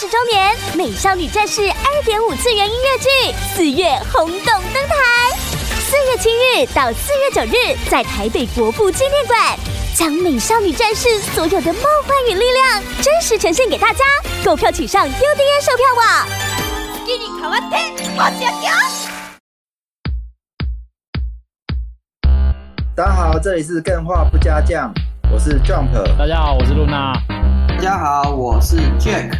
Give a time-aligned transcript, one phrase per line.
[0.00, 5.36] 十周年《美少女战士》二点五次元音乐剧四月轰动登台，
[5.80, 9.58] 四月七日到四月九日，在台北国父纪念馆，
[9.96, 14.04] 将《美少女战士》所有的梦幻与力量真实呈现给大家。
[14.44, 16.28] 购票请上 UDN 售票网。
[22.94, 24.94] 大家好，这里是更画不加酱，
[25.32, 25.90] 我是 Jump。
[26.16, 27.14] 大家好，我是露娜。
[27.70, 29.36] 大家好，我是 Jack。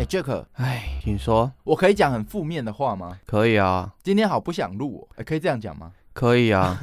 [0.00, 3.20] 哎，Jack，哎，请说，我可以讲很负面的话吗？
[3.26, 5.92] 可以啊，今天好不想录，哎，可以这样讲吗？
[6.12, 6.78] 可以啊。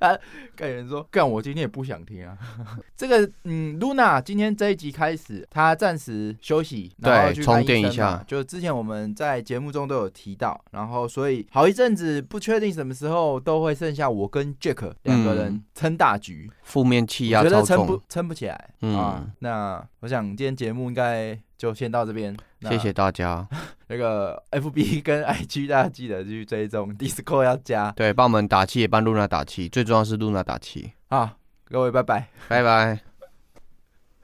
[0.00, 0.16] 啊，
[0.56, 2.36] 跟人说，干我今天也不想听啊。
[2.96, 8.22] 这个，嗯，Luna 今天这一集开始，她暂时休息，对，充电一下。
[8.26, 19.24] 就之前我们在节目中都有提到，然后所以好一阵子不确定什么时候都会剩下我跟 Jack 两个人撑大局，负面气压觉得撑不撑不起来啊。
[19.38, 21.38] 那我想今天节目应该。
[21.56, 22.36] 就先到这边，
[22.70, 23.46] 谢谢大家。
[23.88, 30.92] 那个 F B 跟 I G 大家记得去追踪，Discord 要加，对，帮我们打气，也帮露娜打气，最重要是露娜打气。
[31.10, 31.30] 好，
[31.64, 33.00] 各位拜拜，拜拜。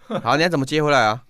[0.22, 1.24] 好，你要怎么接回来啊？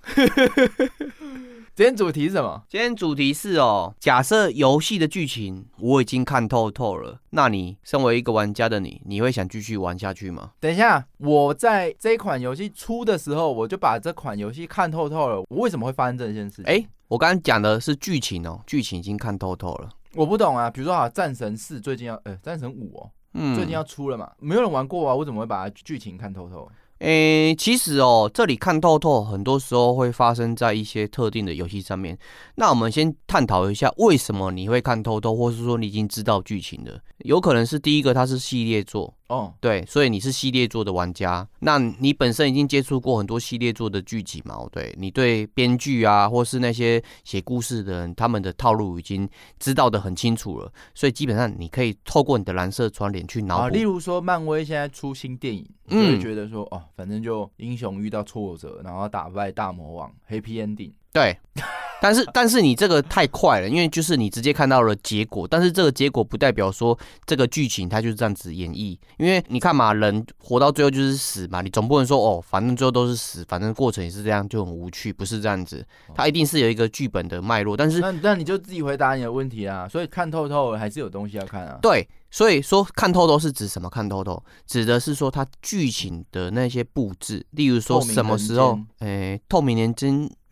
[1.75, 2.63] 今天主题是什么？
[2.69, 10.53] 今天主题是哦，假设游戏的剧情我已经看透透了，那你身为一个玩家的你，你会想继续玩下去吗？
[10.61, 15.41] 等一下，我在这款游戏出的时候，我就把这款游戏看透透了。
[15.49, 16.63] 我为什么会发生这件事？
[16.67, 19.89] 哎，我刚刚讲的是剧情哦，剧情已经看透透了。
[20.15, 26.71] 我不懂啊，比如说啊，战神四最近要，呃，战神五哦，嗯，最近要出了嘛，没有人玩过啊，我怎么会把剧情看透透？
[27.01, 32.17] 诶，其实哦，这里看透透，很多时候会发生在一些特定的游戏上面。
[32.55, 37.03] 那我们先探讨一下，为什么你会看透透，或是说你已经知道剧情的？
[37.25, 39.13] 有可能是第一个，它是系列作。
[39.31, 44.57] 哦，对，所以你是系列作的玩家，那你本身已经接触过很多系列作的剧集嘛？
[44.73, 49.29] 对，你对编剧啊，或是那些写故事的人，他们的套路已经
[49.61, 53.69] 知道的很清楚了，所以基本上你可以透过你的蓝色窗帘去脑补。
[53.69, 60.91] 例如说，漫威现在出新电影，就会觉得说，哦，反正就英雄遇到挫折，然后打败大魔王，Happy Ending。
[61.13, 61.39] 对。
[62.03, 77.77] 但是但是你这个太快了，因为就是你直接看到了结果，但是这个结果不代表说这个剧情它就是这样子演绎，因为你看嘛，人活到最后就是死嘛，你总不能说哦，反正最后都是死，反正过程也是这样就很无趣，不是这样子，它一定是有一个剧本的脉络。
[77.77, 81.79] 但是那那你就自己回答你的问题啊，所以看透透还是有东西要看啊。
[81.83, 82.09] 对。
[82.33, 83.91] 所以说看透透是指什么？
[83.91, 89.93] 看透透指的是说它剧情的那些布置，例如说什么时候，诶，透明年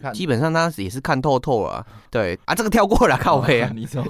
[0.01, 1.85] 间，基本上他也是看透透啊。
[2.11, 3.71] 对啊，这个跳过了， 靠背啊。
[3.75, 4.05] 你说，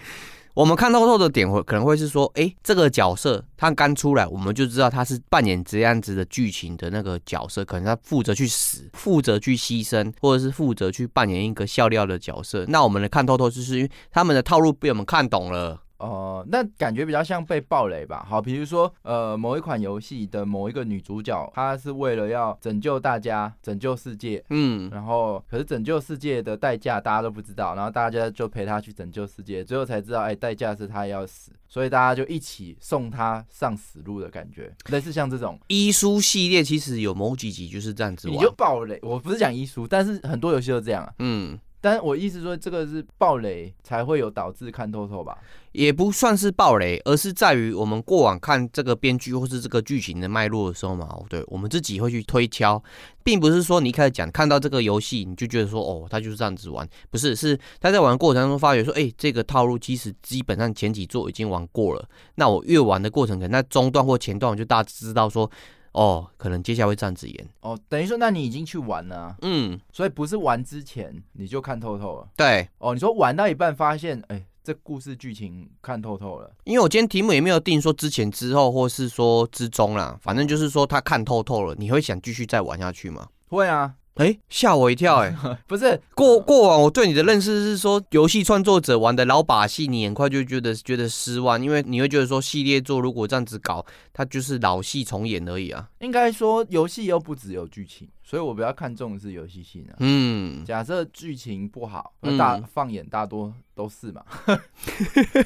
[0.54, 12.64] 我们看透透的点会可能会是说，哎，这个角色他刚出来，我们就知道他是扮演这样子的剧情的那个角色，可能他负责去死，负责去牺牲，或者是负责去扮演一个笑料的角色。
[12.68, 15.80] 那我们的看透透，就是因为他们的套路被我们看懂了。
[16.00, 18.26] 哦，那感觉比较像被暴雷吧？
[18.28, 41.58] 好，比如说，呃，某一款游戏的某一个女主角，她是为了要拯救大家、拯救世界，嗯，然后可是拯救世界的代价大家都不知道，然后大家就陪她去拯救世界，最后才知道，哎，代价是她要死，所以大家就一起送她上死路的感觉，类似像这种医书系列，其实有某几集就是这样子，你就暴雷，我不是讲医书，但是很多游戏都这样啊，嗯。
[41.80, 45.38] 但我意思说，这个是暴雷才会有导致看透透吧？
[45.72, 52.82] 也不算是暴雷，而是在于我们过往看这个编剧或是这个剧情的脉络的时候嘛，对我们自己会去推敲，
[53.22, 65.50] 并不是说你一开始讲看到这个游戏你就觉得说哦，他就是这样子玩，不是，是他在玩过程当中发觉说，哎，这个套路其实基本上前几座已经玩过了，那我越玩的过程可能在中段或前段，我就大致知道说。
[65.92, 83.28] 哦，可能接下来会这样子演哦，等于说，那你已经去玩了，嗯，所以不是玩之前你就看透透了，对，哦，你说玩到一半发现，哎，这故事剧情看透透了，因为我今天题目也没有定说之前之后，或是说之中啦，反正就是说他看透透了，你会想继续再玩下去吗？
[83.48, 83.94] 会啊。
[84.20, 85.16] 哎，吓我一跳！
[85.22, 85.34] 哎，
[85.66, 93.82] 不是过过往我对你的认识是说，游戏创作者玩的老把戏，你很快就觉得觉得失望，因为你会觉得说，系列作如果这样子搞，
[94.12, 95.88] 它就是老戏重演而已啊。
[96.00, 98.06] 应该说，游戏又不只有剧情。
[98.22, 99.96] 所以我比较看重的是游戏性啊。
[99.98, 104.22] 嗯，假设剧情不好，大放眼大多都是嘛。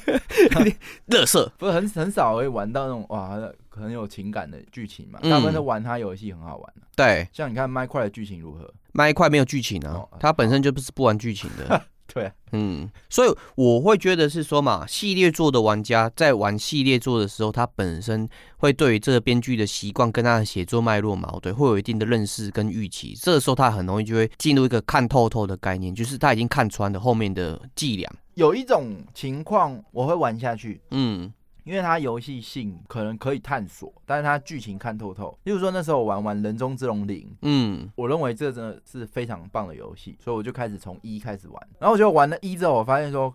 [1.06, 3.38] 乐色不是很很少会玩到那种哇
[3.74, 5.18] 很有情感的剧情嘛。
[5.22, 8.72] 大部分都玩它游戏很好玩对，像你看麦块的剧情如何？
[8.92, 11.84] 麦块没有剧情啊，它本身就不是不玩剧情的。
[12.06, 18.28] 对，嗯，所以我会觉得是说嘛，系列作的玩家在玩系列作的时候，他本身
[18.58, 23.16] 会对于这个编剧的习惯跟他的写作脉络嘛，对，会有一定的认识跟预期。
[23.20, 28.08] 这个时候他很容易就会进入一个看透透的概念，就是他已经看穿了后面的伎俩。
[28.34, 31.32] 有一种情况我会玩下去，嗯。
[31.64, 35.36] 因为它游戏性可能可以探索，但是它剧情看透透。
[35.44, 41.68] 例如说那时候我玩玩《人中之龙零》，嗯，我认为这真的是非常棒的游戏，所以我就开始从一开始玩。
[41.78, 43.34] 然后我就玩了一之后，我发现说，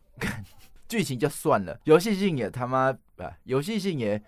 [0.87, 4.21] 剧情就算了，游戏性也他妈不，游戏性也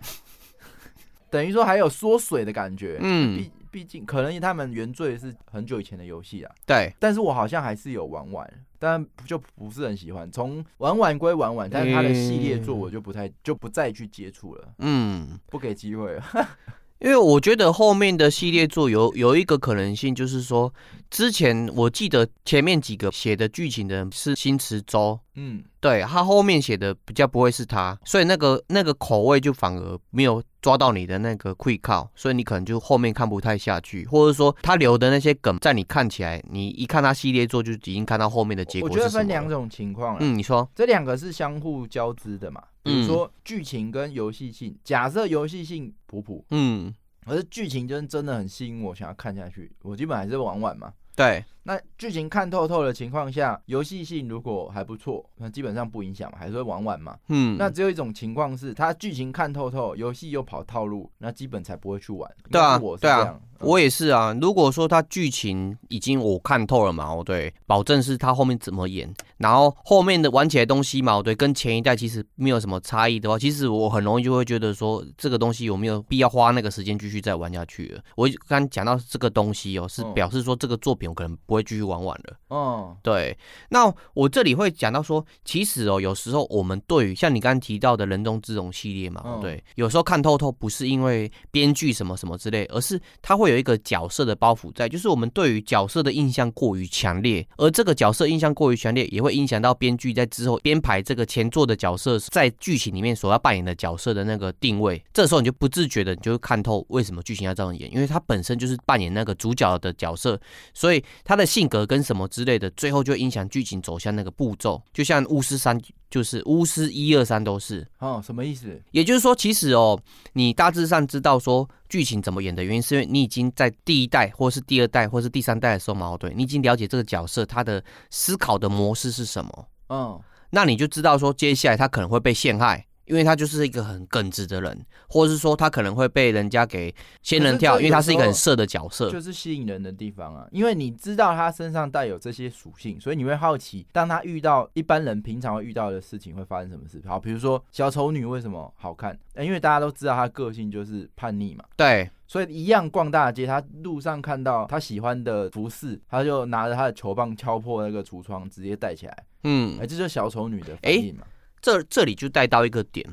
[1.30, 3.50] 等于说还有缩水的感觉，嗯。
[3.72, 8.46] 毕竟可能他们原罪是很久以前的游戏啊，对，但是我好像还是有玩玩，
[8.82, 10.28] 但就不是很喜欢。
[10.32, 16.24] 从玩玩归玩玩，但是他的系列作我就不太就不再去接触了，嗯， 不给机会了。
[16.98, 20.72] 因为我觉得后面的系列作有有一个可能性，就是说，
[21.10, 38.88] 之前我记得前面几个写的剧情的是新池周，嗯，对他后面写的比较不会是他，所以那个那个口味就反而没有抓到你的那个 quick 靠，所以你可能就后面看不太下去，或者说他留的那些梗，在你看起来，你一看他系列作就已经看到后面的结果。
[38.88, 42.62] 我觉得分两种情况，嗯，你说这两个是相互交织的嘛？
[42.84, 46.94] 比如说剧情跟游戏性，假设游戏性普普，嗯，
[47.26, 50.92] 而是剧情真真的很吸引我，想要看下去，我基本还是玩玩嘛。
[51.14, 57.16] 对，那剧情看透透的情况下，游戏性如果还不错，那基本上不影响嘛，还是会玩玩嘛。
[57.28, 62.30] 嗯，那只有一种情况是，它剧情看透透，游戏又跑套路，那基本才不会去玩。
[62.50, 63.38] 对啊，对啊。
[63.60, 78.02] 我也是啊，如果说他剧情已经我看透了嘛，我对，保证是他后面怎么演，然后后面的玩起来东西嘛，我对，跟前一代其实没有什么差异的话，其实我很容易就会觉得说这个东西有没有必要花那个时间继续再玩下去了。
[78.16, 82.36] 我刚讲到这个东西哦，是表示说这个作品我可能不会继续玩玩了。
[82.48, 83.38] 哦，对，
[83.68, 93.52] 那我这里会讲到说，其实哦，有时候我们对于像你刚刚提到的人中之龙系列嘛，对，有时候看透透不是因为编剧什么什么之类，而是它会。
[93.52, 105.04] 有一个角色的包袱在，就是我们对于角色的印象过于强烈，而这个角色印象过于强烈，也会影响到编剧在之后编排这个前作的角色在剧情里面所要扮演的角色的那个定位。
[105.12, 110.40] 这时候你就不自觉的，你就会看透为什么剧情要这样演，因为它本身就是扮演那个主角的角色，
[110.72, 114.82] 所以它的性格跟什么之类的，最后就影响剧情走向那个步骤。
[114.92, 115.80] 就像巫师三。
[116.12, 118.78] 就是巫师一二三都是哦，什么意思？
[118.90, 119.98] 也就是说，其实哦，
[120.34, 132.84] 你大致上知道说剧情怎么演的原因，是因为你已经在第一代，或是第二代，或是第三代的时候矛盾，你已经了解这个角色他的思考的模式是什么，嗯，那你就知道说接下来他可能会被陷害。
[133.06, 140.46] 因为他就是一个很耿直的人，或者是说他可能会被人家给仙人跳，因为他是一个很色的角色，就是吸引人的地方啊。
[140.50, 147.02] 因为你知道他身上带有这些属性，所以你会好奇，当他遇到一般人平常会遇到的事情会发生什么事。
[147.06, 149.18] 好，比如说小丑女为什么好看？
[149.38, 151.64] 因为大家都知道她个性就是叛逆嘛。
[151.76, 159.24] 对，所以一样逛大街，他路上看到他喜欢的服饰，他就拿着他的球棒敲破那个橱窗，直接戴起来。
[159.44, 161.24] 嗯，哎，这就是小丑女的反应嘛。
[161.62, 163.06] 这这里就带到一个点，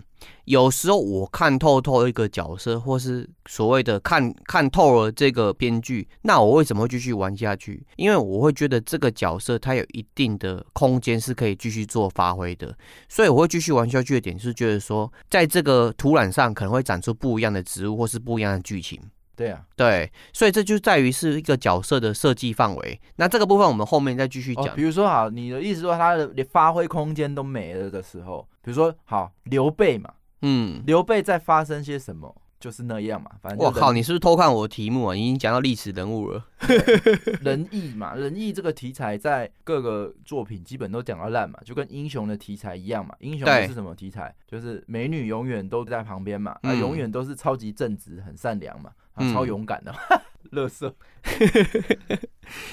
[0.45, 7.85] 有时候我看透透一个角色，或是所谓的看看透了这个编剧，那我为什么会继续玩下去？
[7.95, 12.75] 因为我会觉得这个角色他有一定的空间是可以继续做发挥的，
[13.07, 18.99] 所以我会继续玩下去的点是觉得说，在这个土壤上可能会长出不一样的植物，或是不一样的剧情。
[19.39, 22.99] 对啊，对，所以这就在于是一个角色的设计范围。
[23.15, 24.75] 那这个部分我们后面再继续讲。
[24.75, 32.35] 比如说，好，你的意思说他的连发挥空间都没了的时候，比如说，好，刘备嘛，嗯，刘备在发生些什么？
[32.59, 35.15] 就是那样嘛，反正我靠，你是不是偷看我的题目啊？
[35.15, 36.43] 已经讲到历史人物了，
[37.39, 43.15] 仁义嘛，仁义这个题材在各个作品基本都讲到烂嘛，就跟英雄的题材一样嘛。
[43.19, 44.35] 英雄是什么题材？
[44.45, 48.91] 就是美女永远都在旁边嘛，那永远都是超级正直、很善良嘛，
[49.33, 49.93] 超勇敢的。
[50.51, 50.91] 乐色，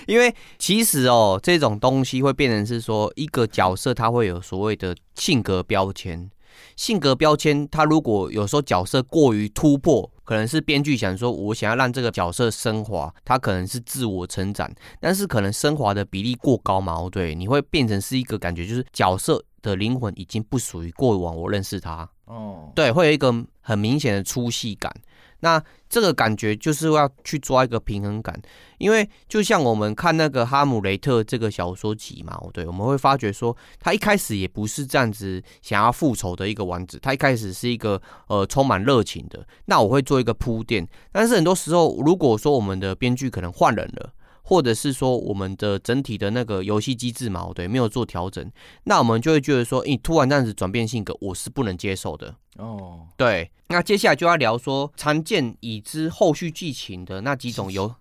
[0.06, 6.30] 因为其实哦，这种东西会变成是说，一个角色他会有所谓的性格标签。
[6.74, 24.90] 性格标签，他如果有时候角色过于突破，可能是编剧想说，我想要让这个角色升华，他可能是自我成长，但是可能升华的比例过高嘛，对，你会变成是一个感觉，就是角色的灵魂已经不属于过往我认识他，哦，对，会有一个很明显的粗细感。
[25.40, 28.40] 那这个感觉就是要去抓一个平衡感，
[28.78, 39.46] 因为就像我们看那个《哈姆雷特》这个小说集嘛，对，我们会发觉说，他一开始也不是这样子想要复仇的一个王子，他一开始是一个呃充满热情的。
[39.66, 44.12] 那我会做一个铺垫，但是很多时候，如果说我们的编剧可能换人了。
[44.48, 48.48] 或者是说我们的整体的那个游戏机制嘛，对，没有做调整，
[48.84, 52.32] 那我们就会觉得说，你突然这样子转变性格，我是不能接受的。
[52.58, 57.92] 哦，对，那接下来就要聊说常见已知后续剧情的那几种游，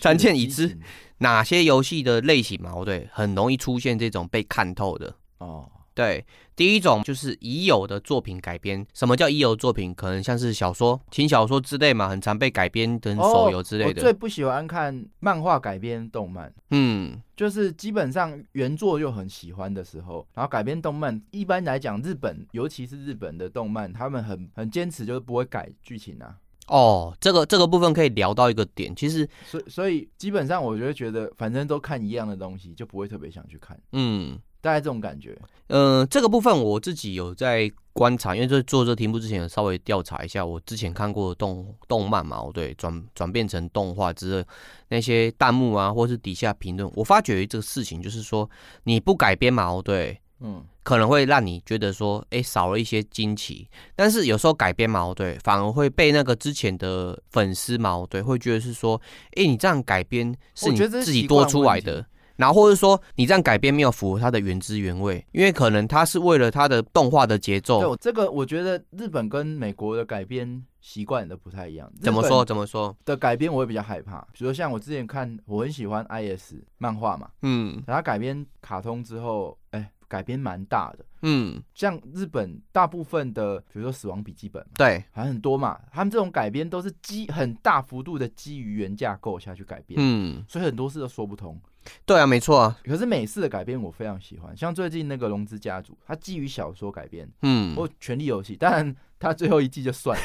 [0.00, 0.78] 常见已知
[1.18, 5.14] 哪些游戏的类型嘛，对，很容易出现这种被看透的。
[5.36, 5.68] 哦。
[5.98, 6.24] 对，
[6.54, 8.86] 第一种就是已有的作品改编。
[8.94, 9.92] 什么叫已有作品？
[9.92, 13.90] 可能像是小说、轻小说之类嘛，很常被改编等手游之类的。
[13.90, 16.54] 我最不喜欢看漫画改编动漫。
[16.70, 26.36] 嗯，就是基本上原作就很喜欢的时候，然后改编动漫，一般来讲，日本尤其是日本的动漫，他们很很坚持，就是不会改剧情啊。
[26.68, 33.76] 哦，这个这个部分可以聊到一个点，其实，所所以基本上，我就觉得反正都看一样的东西，就不会特别想去看。
[33.90, 34.38] 嗯。
[34.60, 35.38] 大概这种感觉，
[35.68, 44.46] 嗯，这个部分我自己有在观察，因为在做这题目之前，有稍微调查一下我之前看过的动动漫嘛，对，转转变成动画之类
[44.88, 48.48] 那些弹幕啊，或是底下评论，我发觉这个事情就是说，
[48.82, 59.00] 你不改编嘛，对，嗯，可能会让你觉得说，哎，少了一些惊奇，但是有时候改编嘛，对，反而会被那个之前的粉丝嘛，对，会觉得是说，
[59.36, 62.04] 哎，你这样改编是你自己多出来的。
[62.38, 67.80] 然后或者说你这样改编没有符合它的原汁原味，因为可能它是为了它的动画的节奏。
[67.80, 71.92] 对，这个我觉得日本跟美国的改编习惯都不太一样。
[72.00, 72.44] 怎么说？
[72.44, 72.96] 怎么说？
[73.04, 74.24] 的改编我会比较害怕。
[74.32, 91.60] 比如像我之前看，我很喜欢 IS 漫画嘛，嗯，它改编卡通之后，哎，改编蛮大的，嗯，像日本大部分的，比如说《死亡笔记本》，对，还很多嘛，他们这种改编都是基很大幅度的基于原架构下去改编，嗯，所以很多事都说不通。
[92.04, 92.78] 对啊，没错啊。
[92.84, 100.24] 可是美式的改编我非常喜欢，像最近那个《龙之家族》，它基于小说改编，嗯，或《权力游戏》，当然它最后一季就算了。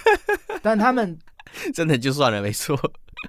[0.62, 1.18] 但他们
[1.72, 2.78] 真的就算了，没错。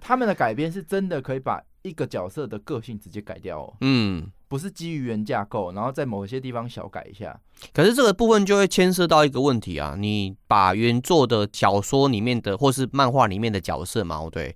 [0.01, 3.73] 他们的改编是真的可以把一个角色的个性直接改掉哦。
[3.81, 7.37] 嗯，不是基于原架构，然后在某些地方小改一下。
[7.73, 14.55] 可是这个部分就会牵涉到一个问题啊，你把原作的小说里面的或是漫画里面的角色嘛，对。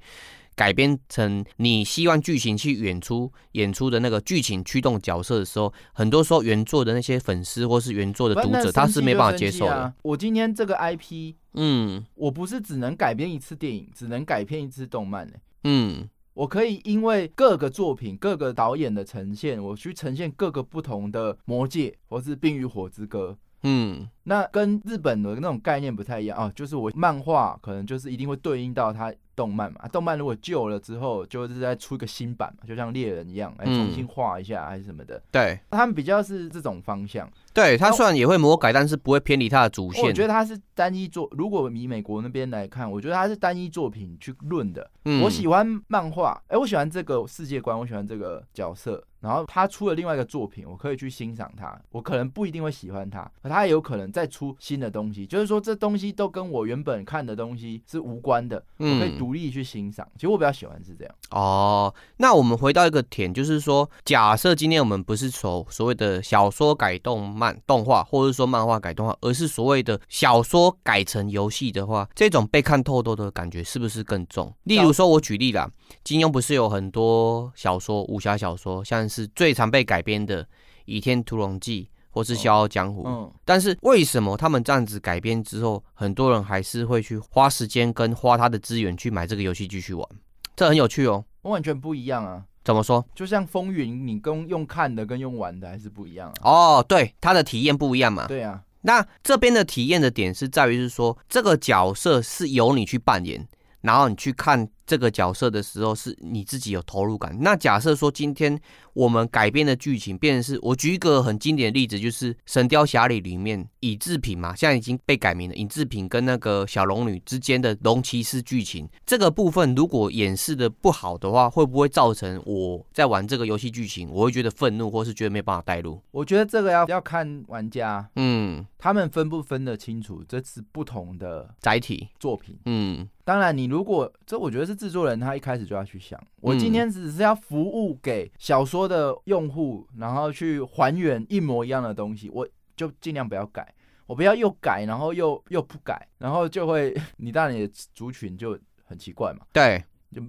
[0.55, 9.93] 改编成你希望剧情去演出演出的那个剧情驱动角色的时候，很多时候原作的那些粉丝或是原作的读者，他是没办法接受的。
[10.01, 15.33] 我今天这个 IP，嗯，我不是只能改编一次电影，只能改编一次动漫呢。
[15.65, 23.37] 嗯，我可以因为各个作品、各个导演的呈现，我去呈现各个不同的魔界，或是冰与火之歌。
[23.63, 29.11] 嗯，那跟日本的那种概念不太一样哦，就是我漫画可能就是一定会对应到它。
[29.35, 35.21] 动漫嘛，动漫如果旧了之后，就是再出一个新版嘛，就像猎人一样，来重新画一下还是什么的。
[35.29, 37.29] 对，他们比较是这种方向。
[37.53, 40.05] 对他虽然也会魔改，但是不会偏离他的主线。
[40.05, 44.89] 我觉得他是单一作，如果以美国那边来看，我觉得他是单一作品去论的。
[45.21, 49.03] 我喜欢漫画，哎，我喜欢这个世界观，我喜欢这个角色。
[49.19, 51.75] 然后他出了另外一个作品，我可以去欣赏他。
[51.89, 55.25] 我可能不一定会喜欢他，可他也有可能再出新的东西。
[55.25, 60.07] 就是说，这东西都跟我原本看的东西是无关的，我可以独立去欣赏。
[60.15, 61.15] 其实我比较喜欢是这样。
[61.31, 74.53] 哦，那我们回到一个点，就是说，假设今天我们不是所所谓的小说改动漫动画，或者说漫画改动画，而是所谓的小说改成游戏的话，这种被看透透的感觉是不是更重？
[74.63, 75.71] 例如说，我举例啦，
[76.03, 79.05] 金庸不是有很多小说，武侠小说，像。
[79.07, 80.43] 是最常被改编的
[80.85, 90.07] 《倚天屠龙记》或是《笑傲江湖》，嗯，但是为什么他们这样子改编之后，很多人还是会去花时间跟花他的资源去买这个游戏继续玩？
[90.55, 91.25] 这很有趣哦。
[91.41, 92.41] 我完全不一样啊！
[92.63, 93.05] 怎么说？
[93.13, 96.79] 就像《风云》，你跟用看的跟用玩的还是不一样啊？
[96.79, 98.25] 哦，对，他的体验不一样嘛。
[98.27, 98.63] 对啊。
[98.83, 103.45] 那这边的体验的点是在于是说，这个角色是由你去扮演，
[103.81, 107.35] 然后你去看这个角色的时候，是你自己有投入感。
[107.41, 108.59] 那假设说今天。
[108.95, 115.55] 我们改编的剧情，变成是我举一个很经典的例子，就是《神雕侠侣》里面尹志平嘛，现在已经被改名了。
[115.55, 126.01] 尹志平跟那个小龙女之间的龙骑士剧情，这个部分如果演示的不好的话，会不会造成我在玩这个游戏剧情，我会觉得愤怒，或是觉得没办法带入？
[126.11, 133.05] 我觉得这个要要看玩家，嗯，他们分不分得清楚，这是不同的载体作品，嗯。
[133.25, 143.73] 当然，你如果这，我觉得是制作人他一开始就要去想，我今天只是要服务给小说的用户，然后去还原一模一样的东西，我就尽量不要改，
[144.05, 150.21] 我不要又改，然后又又不改，然后就会 你当然的族群就很奇怪嘛，对，就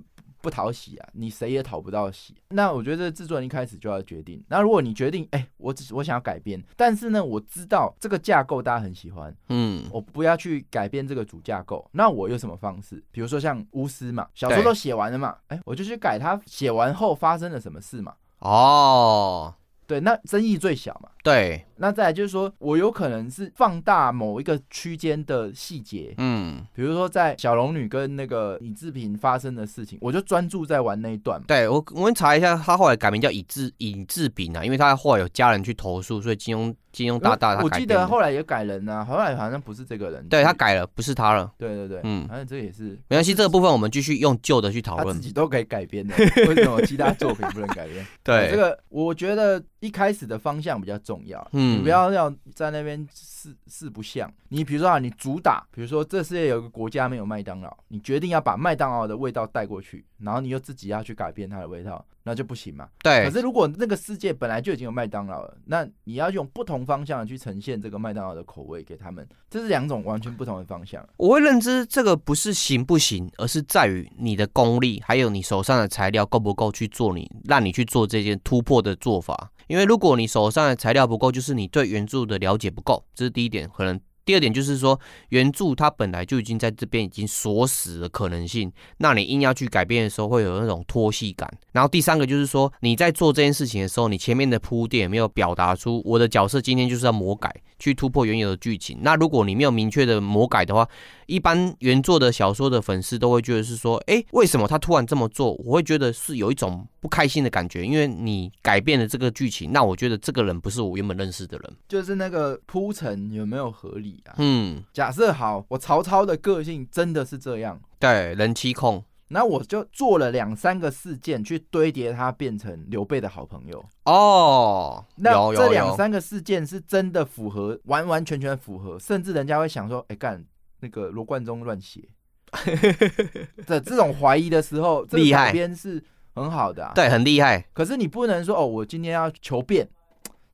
[0.47, 2.33] 不讨喜啊，你谁也讨不到喜。
[2.51, 4.41] 那我觉得制作人一开始就要决定。
[4.47, 11.85] 那如果你决定，哎，我只我想要改编，但是呢，我知道这个架构大家很喜欢，嗯，我不要去改变这个主架构。
[11.91, 13.03] 那我有什么方式？
[13.11, 18.15] 比如说像巫师嘛，小说都写完了嘛，哎，我就去改它写完后发生了什么事嘛。
[18.39, 19.53] 哦，
[19.89, 21.09] 对，那争议最小嘛。
[21.25, 21.67] 对。
[21.79, 31.41] 那再来就是说，我有可能是放大某一个区间的细节，嗯，比如说在小龙女跟那个尹志平发生的事情，我就专注在玩那一段。
[31.47, 41.53] 对我，我们查一下，他后来改名叫尹志尹志平啊，因为他后来有家人去投诉，所以金庸金庸大大他我记得后来也改人啊，后来好像不是这个人，对他改了，不是他了。
[41.59, 46.15] 对对对，嗯，反正这也是没关系，这个部分我们继续用旧的去讨论，自己都可以改编的，
[46.49, 48.07] 为什么其他作品不能改编？
[48.25, 52.33] 对，这个我觉得一开始的方向比较重要，嗯，你不要要。
[52.55, 62.89] 在那边四四不像，你比如说啊，你主打，比如说这世界有个国家没有麦当劳，你决定要把麦当劳的味道带过去，然后你又自己要去改变它的味道，那就不行嘛。
[63.03, 63.25] 对。
[63.25, 71.07] 可是如果那个世界本来就已经有麦当劳了，那你要用不同方向去呈现这个麦当劳的口味给他们，这是两种完全不同的方向。
[71.19, 79.51] 我会认知这个不是行不行，而是在于你的功力，还有你手上的材料够不够去做你让你去做这件突破的做法。
[79.67, 84.01] 因为如果你手上的材料不够，就是你对原著的了解不够，这是第一点，可能。
[84.25, 91.49] 第二点就是说，原著它本来就已经在这边已经锁死的可能性，那你硬要去改变的时候，会有那种拖戏感。
[91.71, 98.99] 然后第三个就是说，你在做这件事情的时候，你前面的铺垫没有表达出我的角色今天就是要魔改，去突破原有的剧情。
[99.03, 100.89] 那如果你没有明确的魔改的话，
[101.27, 105.53] 一般原作的小说的粉丝都会觉得是说，哎，为什么他突然这么做？
[105.65, 114.35] 我会觉得是有一种不开心的感觉，因为你改变了这个剧情，那我觉得这个人不是我原本认识的人，就是那个铺陈有没有合理啊？
[114.39, 125.05] 嗯，假设好，我曹操的个性真的是这样，对，人妻控，那我就做了两三个事件去堆叠他变成刘备的好朋友哦。
[125.17, 130.45] 那这两三个事件是真的符合，完完全全符合，甚至人家会想说，哎，干
[130.87, 132.09] 那个罗贯中乱写
[133.67, 136.01] 的这种怀疑的时候，厉害，编是
[136.33, 137.67] 很好的，对，很厉害。
[137.73, 139.89] 可是你不能说哦，我今天要求变。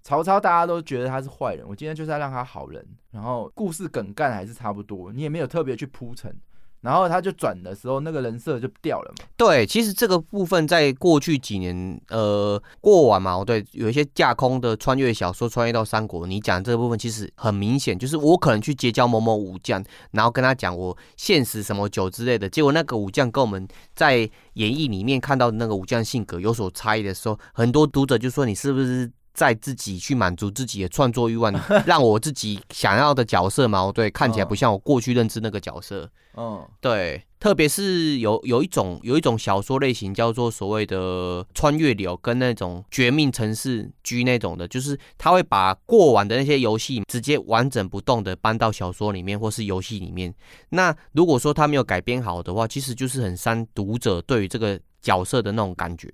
[0.04, 6.34] 曹操大家都觉得他是坏人，我今天就是要让他好人，然后故事梗概还是差不多，你也没有特别去铺陈，
[6.82, 9.24] 然后他就转的时候那个人设就掉了嘛。
[9.36, 24.18] 对，其实这个部分在过去几年，呃，过完嘛，我对，有一些架空的穿越小说穿越到三国，你讲这个部分其实很明显，就是我可能去结交某某武将，然后跟他讲我现实什么酒之类的，结果那个武将跟我们在
[24.54, 29.10] 演绎里面看到的那个武将性格有所差异的时候，很多读者就说你是不是？
[29.34, 31.52] 在自己去满足自己的创作欲望，
[31.86, 36.10] 让我自己想要的角色嘛，对看起来不像我过去认知那个角色。
[36.34, 50.34] 嗯，对，特别是有有一种有一种小说类型叫做所谓的穿越流，跟那种绝命城市居那种的，就是他会把过往的那些游戏直接完整不动的搬到小说里面或是游戏里面。
[50.70, 56.08] 那如果说他没有改编好的话，其实就是很伤读者对于这个角色的那种感觉。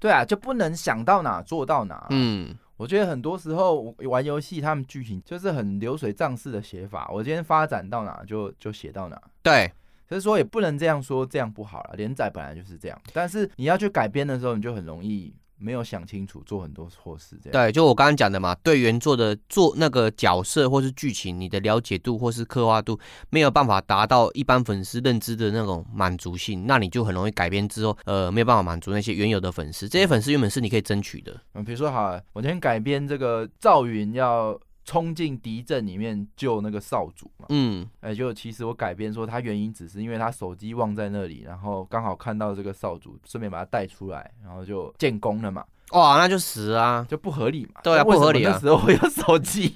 [0.00, 2.06] 对啊，就不能想到哪做到哪。
[2.10, 7.08] 嗯，我觉得很多时候玩游戏，他们剧情就是很流水账式的写法。
[7.12, 9.20] 我今天发展到哪就就写到哪。
[9.42, 9.72] 对，
[10.08, 11.94] 所以说也不能这样说，这样不好了。
[11.96, 15.34] 连载本来就是这样，但是你要去改编的时候，你就很容易。
[15.58, 22.98] 没有想清楚，做很多错事，这样对，就我刚刚讲的嘛，对原作的做那个角色或是剧情，你的了解度或是刻画度
[23.30, 31.38] 没有办法达到一般粉丝认知的那种满足性，那你就很容易改编之后，呃，没有办法满足那些原有的粉丝，这些粉丝原本是你可以争取的。
[31.54, 34.58] 嗯，比如说，好，我今天改编这个赵云要。
[34.88, 45.62] 冲进敌阵里面救那个少主嘛，嗯，哎，就其实我改编说他原因只是因为他手机忘在那里，然后刚好看到这个少主，顺便把他带出来，然后就建功了嘛。
[45.92, 47.80] 哇，那就死啊，就不合理嘛。
[47.82, 48.52] 对啊，不合理啊。
[48.52, 49.70] 那时候会有手机。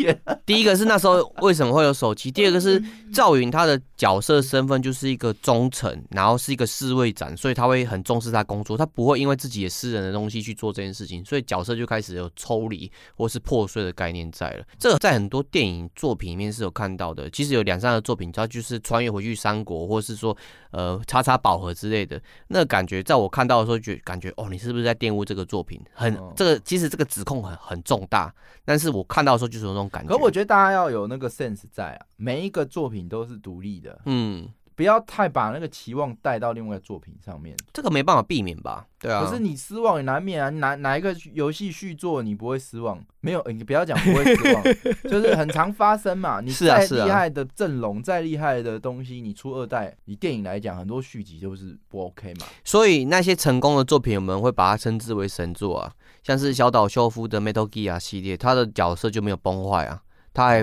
[0.45, 2.31] 第一个是那时候为什么会有手机？
[2.31, 14.65] 第二个是赵云他的角色身份就是一个忠臣，然后是一个侍卫长，所以他会很重视他工作，他不会因为自己的私人的东西去做这件事情，所以角色就开始有抽离或是破碎的概念在了。
[14.79, 17.31] 这个在很多电影作品里面是有看到的。
[17.31, 20.37] 其实有两三个作品，它就是穿越回去三国，或是说
[20.73, 25.81] 呃叉叉宝盒之类的，那感觉在我看到的时候觉感觉哦，你是不是在玷污这个作品？
[26.03, 28.35] 很这个其实这个指控很很重大，
[28.65, 30.09] 但是我看到的时候就是有那种感觉。
[30.09, 37.57] 可我觉得大家要有那个 sense 在啊，每一个作品都是独立的，嗯，不要太把那个期望带到另外作品上面。
[37.73, 38.87] 这个没办法避免吧？
[38.99, 39.25] 对啊。
[39.25, 40.49] 可是你失望也难免啊。
[40.51, 43.03] 哪哪一个游戏续作你不会失望？
[43.21, 44.63] 没有，你不要讲不会失望，
[45.11, 46.41] 就是很常发生嘛。
[46.41, 52.47] 你再厉害的阵容，再厉害的东西，你出二代，以电影来讲，很多续集就是不 OK 嘛。
[52.65, 55.93] 所以那些成功的作品，我们会把它称之为神作啊。
[56.23, 60.01] 像是小岛秀夫的 Metal Gear 系列，他的角色就没有崩坏啊，
[60.33, 60.63] 他还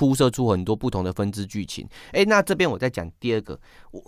[0.00, 1.86] 铺设出很多不同的分支剧情。
[2.12, 3.60] 哎，那这边我再讲第二个，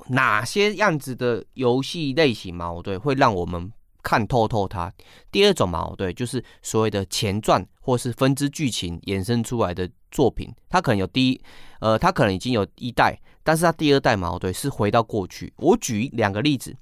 [0.09, 2.75] 哪些样子的游戏类型嘛？
[2.83, 3.71] 对，会让我们
[4.03, 4.91] 看透透它。
[5.31, 11.39] 第二种嘛，对，就是所谓的前传或是分支剧情衍生出来的作品，它可能有第一，
[11.81, 15.53] 呃，它可能已经有一代，但是它第二代嘛，对，是回到过去。
[15.59, 16.75] 我举两个例子，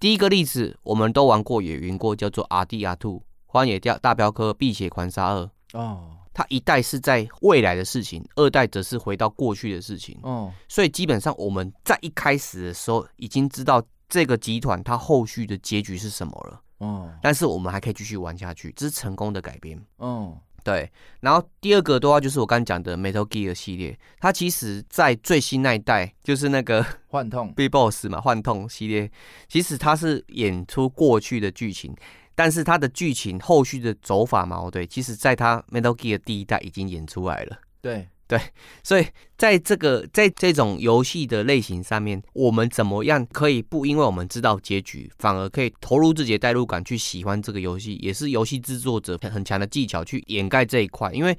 [0.00, 3.22] 第一个例子我们都玩过也云过，叫做 R D R Two。
[3.46, 20.38] 荒野钓大镖客：碧血狂杀二哦，它一代是在未来的事情，二代则是回到过去的事情哦，所以基本上我们在一开始的时候已经知道这个集团它后续的结局是什么了哦，但是我们还可以继续玩下去，这是成功的改编哦。
[20.62, 29.10] 对，然后第二个的话就是我刚刚讲的 Metal Gear 系列，它其实在最新那一代就是那个幻痛 B Boss 嘛，幻痛系列，
[29.48, 31.92] 其实它是演出过去的剧情。
[32.38, 37.58] 但是它的剧情后续的走法嘛，对，其实在它 Metal Gear 第一代已经演出来了。
[37.80, 38.40] 对对，
[38.84, 39.04] 所以
[39.36, 51.10] 在这个在这种游戏的类型上面，我们怎么样可以不因为我们知道结局，反而可以投入自己的代入感去喜欢这个游戏，也是游戏制作者很强的技巧去掩盖这一块。
[51.12, 51.36] 因为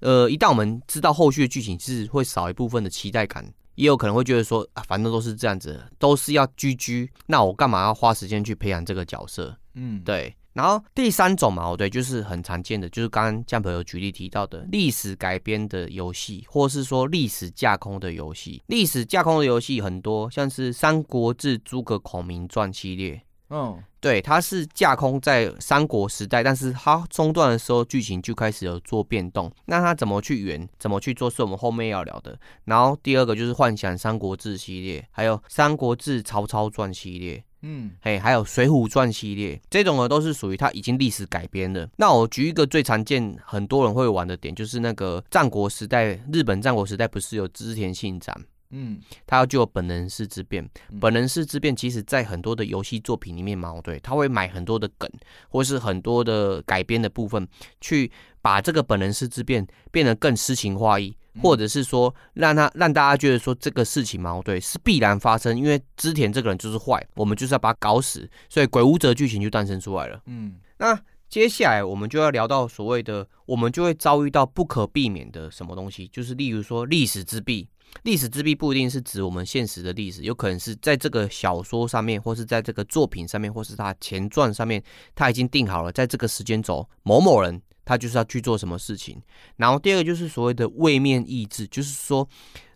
[0.00, 3.42] 呃，一旦我们知道后续的剧情，是会少一部分的期待感，
[3.76, 9.56] 也有可能会觉得说啊，反正都是这样子，都是要居居，那我干嘛要花时间去培养这个角色？
[9.74, 10.34] 嗯，对。
[10.54, 18.62] 然后第三种嘛，对，就是很常见的，就是刚刚江朋友举例提到的历史改编的游戏，或是说历史架空的游戏。
[18.66, 29.50] 历史架空的游戏很多，像是《三国志诸葛孔明传》系列，嗯，对，它是架空在三国时代，但是它中断的时候剧情就开始有做变动。
[29.66, 32.38] 那它怎么去圆，怎么去做，是我们后面要聊的。
[32.64, 37.42] 然后第二个就是幻想《三国志》系列，还有《三国志曹操传》系列。
[37.62, 41.88] 嗯，嘿，还有《水浒传》系列这种呢，都是属于它已经历史改编的。
[41.96, 48.36] 那我举一个最常见、很多人会玩的点，就是那个战国时代，日本战国时代不是有织田信长？
[48.74, 50.68] 嗯，他要救本能寺之变。
[50.98, 55.08] 本能寺之变，其实在很多的游戏作品里面嘛，对，他会买很多的梗，
[55.48, 57.46] 或是很多的改编的部分，
[57.80, 61.14] 去把这个本能寺之变变得更诗情画意。
[61.40, 70.20] 或者是说，让他让大家觉得说这个事情矛盾是必然发生，因为织田这个人就是坏，我们就是要把他搞死，所以鬼武者剧情就诞生出来了。
[70.26, 77.68] 嗯，那接下来我们就要聊到所谓的，我们就会遭遇到不可避免的什么东西，就是例如说历史之弊。
[78.04, 84.82] 历史之弊不一定是指我们现实的历史，有可能是在这个小说上面，或是在这个作品上面，或是他前传上面，
[85.14, 87.60] 他已经定好了，在这个时间轴某某人。
[87.84, 89.20] 他就是要去做什么事情，
[89.56, 92.28] 然后第二个就是所谓的位面意志，就是说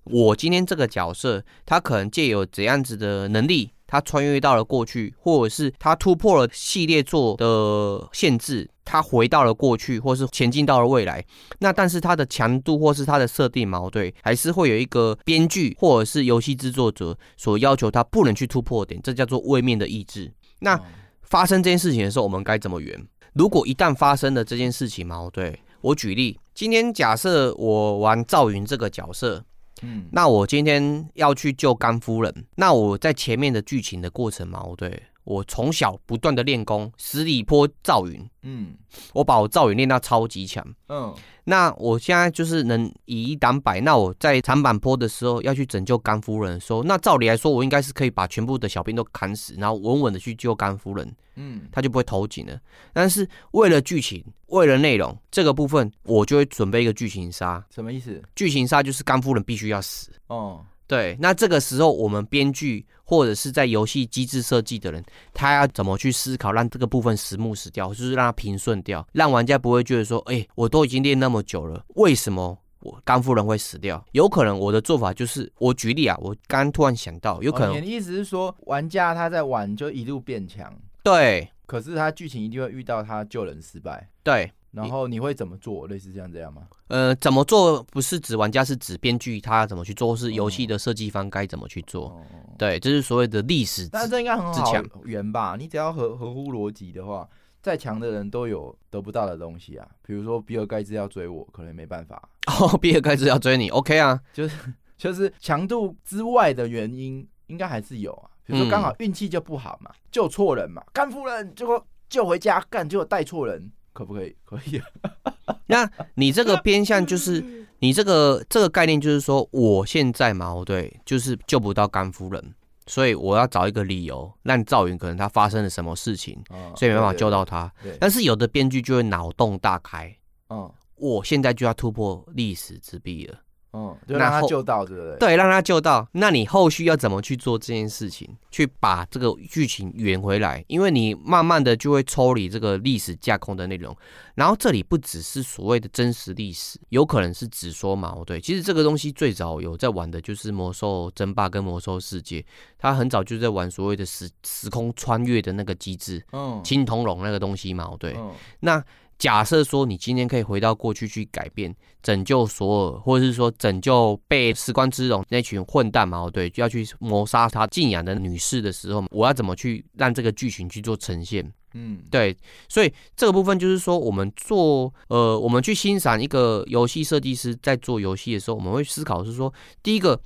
[0.05, 11.25] 我今天这个角色，他可能借有怎样子的能力，他穿越到了过去，或者是他突破了系列作的限制，他回到了过去，或是前进到了未来。
[11.59, 20.33] 那但是它的强度或是它的设定矛盾，还是会有一个编剧或者是游戏制作者所要求他不能去突破点，这叫做位面的意志。
[20.61, 20.81] 那
[21.23, 23.07] 发生这件事情的时候，我们该怎么圆？
[23.37, 29.45] 如果一旦发生了这件事情嘛，对我举例，今天假设我玩赵云这个角色，
[29.83, 35.03] 嗯，那我今天要去救甘夫人，那我在前面的剧情的过程嘛，对。
[35.27, 38.77] 我从小不断的练功，十里坡赵云，嗯，
[39.13, 41.13] 我把我赵云练到超级强，嗯，
[41.43, 43.81] 那我现在就是能以一挡百。
[43.81, 52.57] 那我在长坂坡的时候要去拯救甘夫人的时候，那照理来说，我应该是可以把全部的小兵都砍死，然后稳稳的去救甘夫人，嗯，他就不会投井了。
[52.93, 57.67] 但是为了剧情，为了内容这个部分，我就会准备一个剧情杀。
[57.75, 58.23] 什么意思？
[58.37, 60.13] 剧情杀就是甘夫人必须要死。
[60.29, 60.65] 哦。
[60.87, 74.05] 对，那这个时候我们编剧或者是在游戏机制设计的人，他要怎么去思考，让这个部分实木死掉，就是让它平顺掉，让玩家不会觉得说，哎，我都已经练那么久了，为什么我甘夫人会死掉？
[74.13, 80.73] 有可能我的做法就是，我举例啊，我刚突然想到，有可能你的意思是说，玩家他在玩就一路变强，
[81.03, 84.53] 对，可是他剧情一定会遇到他救人失败，对。
[84.73, 85.87] 然后你会怎么做？
[85.87, 86.69] 类似这样这样吗？
[86.89, 92.21] 呃，怎么做不是指玩家，是指编剧他怎么去做，是游戏的设计方该怎么去做？
[92.59, 93.89] 对，这是所谓的历史。
[93.91, 94.73] 但这应该很好
[95.05, 95.57] 圆吧？
[95.59, 97.29] 你只要合合乎逻辑的话，
[97.63, 99.89] 再强的人都有得不到的东西啊。
[100.03, 102.29] 比如说比尔盖茨要追我，可能没办法。
[102.61, 104.21] 哦，比尔盖茨要追你，OK 啊？
[104.33, 104.57] 就是
[104.97, 107.27] 就是强度之外的原因。
[107.49, 108.29] 应该还是有啊。
[108.45, 114.37] 比如说刚好运气就不好嘛，救错人嘛，干夫人结果救回家，干结果带错人，可不可以？
[114.45, 114.79] 可以。
[114.79, 122.55] 啊 那你这个偏向就是你这个这个概念就是说，我现在嘛，对，就是救不到甘夫人，
[122.87, 126.39] 所以我要找一个理由让赵云可能他发生了什么事情，
[126.77, 127.73] 所以没办法救到他。
[127.99, 130.15] 但是有的编剧就会脑洞大开，
[130.51, 133.39] 嗯，我现在就要突破历史之壁了。
[133.77, 135.19] 嗯，就让他救到，对不对？
[135.19, 136.09] 对，让他救到。
[136.13, 140.65] 那你后续要怎么去做这件事情，去把这个剧情圆回来？
[140.69, 143.95] 因为你慢慢的就会抽离这个历史架空的内容。
[144.35, 148.41] 然后这里不只是所谓的真实历史，有可能是只说矛盾。
[148.41, 152.45] 其实这个东西最早有在玩的就是魔兽争霸跟魔兽世界，
[152.79, 158.17] 他很早就在玩所谓的时时空穿越的那个机制，嗯，青铜龙那个东西嘛，对，
[158.61, 158.83] 那。
[159.19, 166.29] 假设说你今天可以回到过去去改变拯救索尔，或者是说拯救被时光之龙那群混蛋嘛？
[166.31, 171.51] 对，就要去谋杀他敬仰的女士的时候，我要怎么去让这个剧情去做呈现？
[171.73, 172.37] 嗯，对，
[172.69, 179.53] 所以这个部分就是说，我们做呃，我们去欣赏一个游戏设计师在做游戏的时候，我们会思考是说，
[179.83, 180.21] 第一个，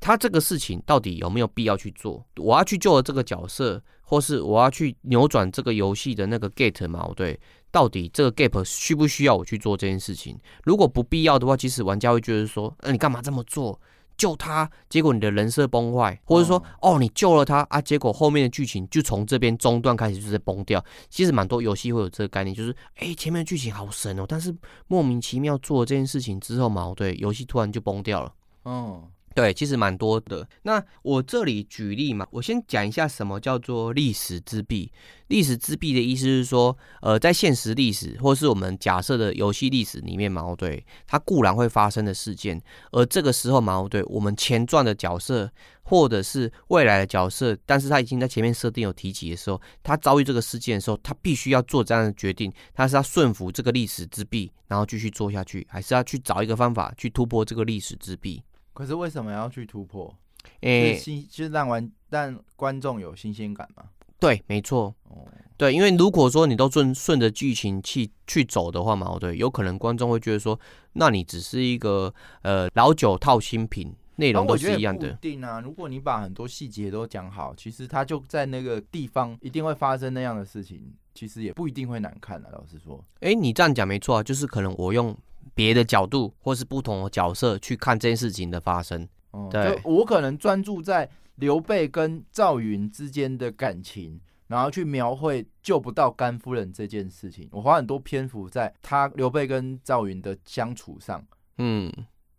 [0.00, 2.24] 他这个事情到底有没有必要去做？
[2.36, 7.08] 我要去救这个角色，或是我要去扭转这个游戏的那个 gate 嘛？
[7.16, 7.38] 对。
[7.72, 10.38] 到底这个 gap 需不需要我去做这件事情？
[10.62, 13.80] 如果不必要的话，其实玩家会觉得说，那你干嘛这么做？
[14.14, 20.84] 救他，结果你的人设崩坏，或者说，哦，你救了他啊，结果后面的剧情就从这边中断开始就在崩掉。
[21.08, 24.54] 其实蛮多游戏会有这个概念，就是，哎，前面的剧情好神哦，但是
[24.86, 28.32] 莫名其妙做了这件事情之后嘛，对，游戏突然就崩掉了。
[28.66, 29.02] 嗯。
[29.34, 30.46] 对，其实蛮多的。
[30.62, 34.90] 那我这里举例嘛，我先讲一下什么叫做历史之壁。
[35.28, 45.50] 历史之壁的意思是说，呃，在现实历史或是我们假设的游戏历史里面，矛盾它固然会发生的事件，而这个时候矛盾我们前传的角色
[45.82, 58.42] 或者是未来的角色，但是他已经在前面设定有提及的时候，他遭遇这个事件的时候，他必须要做这样的决定，他是要顺服这个历史之壁，然后继续做下去，还是要去找一个方法去突破这个历史之壁？
[58.72, 60.14] 可是为什么要去突破？
[60.60, 63.84] 诶，新就是让玩让观众有新鲜感嘛？
[64.18, 64.94] 对，没错。
[65.04, 70.58] 哦，对，因为如果说你都顺顺着剧情去去走的话嘛，对，有可能观众会觉得说，
[70.94, 75.12] 那你只是一个呃老酒套新品，内容都是一样的。
[75.20, 82.48] 定啊，如果你把很多细节都讲好，其实它就在那个地方一定会发生那样的事情，其实也不一定会难看啊。
[82.52, 85.16] 老实说，哎，你这样讲没错啊，就是可能我用。
[85.54, 89.08] 别的角度，或是不同的角色去看这件事情的发生。
[89.50, 97.48] 对，我可能专注在刘备跟赵云之间的感情，然后去描绘救不到甘夫人这件事情。
[97.50, 101.24] 我花很多篇幅在他刘备跟赵云的相处上。
[101.56, 101.90] 嗯，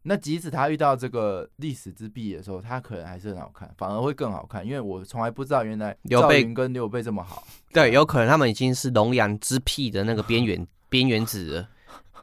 [0.03, 7.43] 那即使他遇到这个历史之壁的时候，他可能还是很好看，反而会更好看，因为我从来不知道原来刘备跟刘备这么好。
[7.71, 11.69] 对，有可能他们已经是龙阳之癖的那个边缘边缘子了。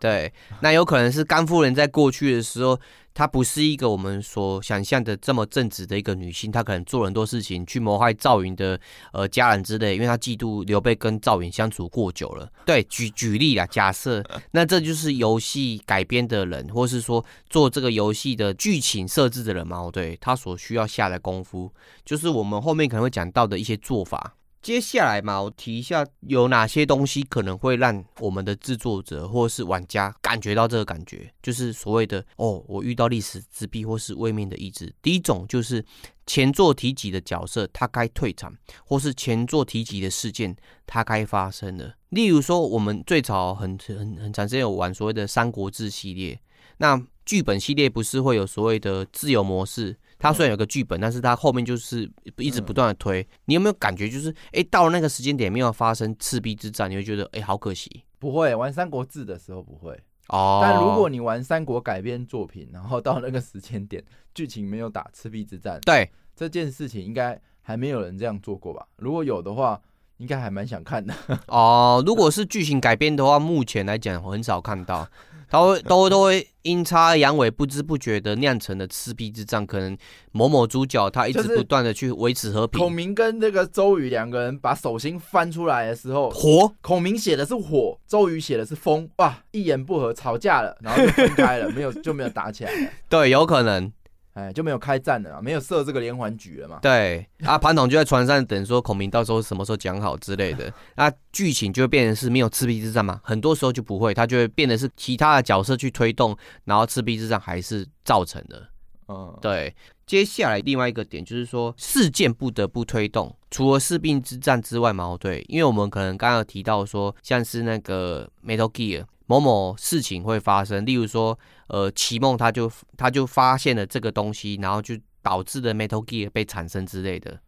[0.01, 0.33] 对，
[0.63, 2.81] 那有可能是甘夫人在过去的时候，
[3.13, 8.81] 她不是一个我们所想象的这么正直的一个女性，她可能做很多事情去谋害赵云的
[9.13, 12.51] 呃家人之类，因为她嫉妒刘备跟赵云相处过久了。
[12.65, 19.91] 对，举举例啦，假设 那这就是游戏改编的人，或是说做这个游戏的剧情设置的人嘛？
[19.93, 21.71] 对，他所需要下的功夫，
[22.07, 24.35] 就是我们后面可能会讲到的一些做法。
[24.63, 34.93] 接下来嘛，我提一下有哪些东西可能会让我们的制作者或是玩家感觉到这个感觉，就是所谓的哦，我遇到历史之壁或是位面的意志。
[35.01, 35.83] 第一种就是
[36.27, 40.55] 前作提及的角色他该退场，或是前作提及的事件
[40.87, 41.95] 他该发生了。
[42.11, 46.39] 例如说，我们最早很很很长时间有玩所谓的《三国志》系列，
[46.77, 49.97] 那剧本系列不是会有所谓的自由模式？
[50.21, 53.27] 它虽然有个剧本，但是它后面就是一直不断的推。
[53.47, 58.05] 你有没有感觉就是，哎，到了那个时间点没有发生赤壁之战，你会觉得，哎，好可惜。
[58.19, 60.61] 不会玩三国志的时候不会哦。
[60.63, 64.05] 但如果你玩三国改编作品，然后到那个时间点
[64.35, 68.87] 剧情没有打赤壁之战，对这件事情应该还没有人这样做过吧？
[68.97, 69.81] 如果有的话，
[70.19, 71.15] 应该还蛮想看的。
[71.49, 75.09] 哦，如果是剧情改编的话，目前来讲很少看到。
[75.51, 79.99] 他会都都会阴差阳违，不知不觉的酿成了赤壁之战，可能
[80.31, 82.81] 某某主角他一直不断的去维持和平。
[82.81, 86.73] 孔明跟那个周瑜两个人把手心翻出来的时候，火。
[86.81, 92.91] 孔明写的是火，周瑜写的是风，哇，一言不合吵架了，然后就分开了，没有就没有打起来了。
[93.11, 93.93] 对，有可能。
[94.35, 96.79] 哎，就没有开战了，没有设这个连环局了嘛？
[96.81, 103.21] 对，啊， 庞统就在船上等，说孔明到时候什么时候讲好之类的，那剧情就会变成是没有赤壁之战嘛？
[103.25, 108.69] 很多时候就不会，他就会变得是其他的角色去推动，然后赤壁之战还是造成的。
[109.09, 109.75] 嗯，对。
[110.07, 121.39] 接下来另外一个点就是说，事件不得不推动，除了士兵之战之外嘛，对，因为我们可能刚刚有提到说，像是那个 Metal Gear 某某事情会发生，例如说，
[121.69, 127.39] 呃，奇梦他就他就发现了这个东西，然后就导致的 Metal Gear 被产生之类的。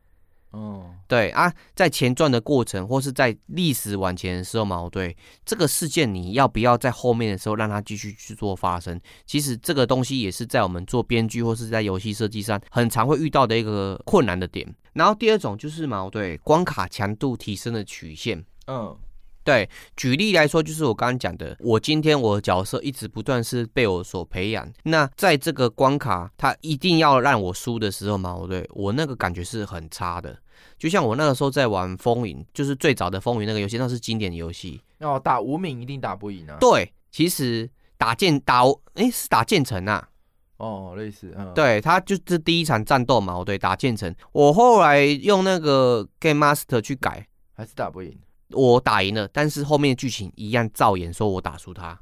[0.52, 9.00] 哦，对啊，在前传的过程，或是在历史往前的时候嘛，对这个事件，你要不要在后面的时候让它继续去做发生？
[9.26, 14.72] 其实这个东西也是在我们做编剧或是在游戏设计上很常会遇到的一个困难的点。
[14.92, 18.96] 然后第二种就是嘛，对关卡强度提升的曲线，嗯。
[19.44, 24.70] 对，举例来说，就是我刚刚讲的，我今天我的角色一直不断是被我所培养。
[24.84, 30.38] 那在这个关卡，他一定要让我输的时候嘛，我对我那个感觉是很差的。
[30.78, 34.80] 就像我那个时候在玩风云，就是最早的风云那个游戏，那是经典游戏。
[35.00, 36.56] 哦，打无名一定打不赢啊。
[36.60, 38.62] 对，其实打剑打，
[38.94, 40.08] 哎，是打剑城啊。
[40.58, 44.14] 哦，类似，嗯，对，他就是第一场战斗嘛，我对，打剑城。
[44.30, 48.16] 我后来用那个 Game Master 去改，还是打不赢。
[48.52, 52.00] 我打赢了，但是后面剧情一样照演，说我打输他。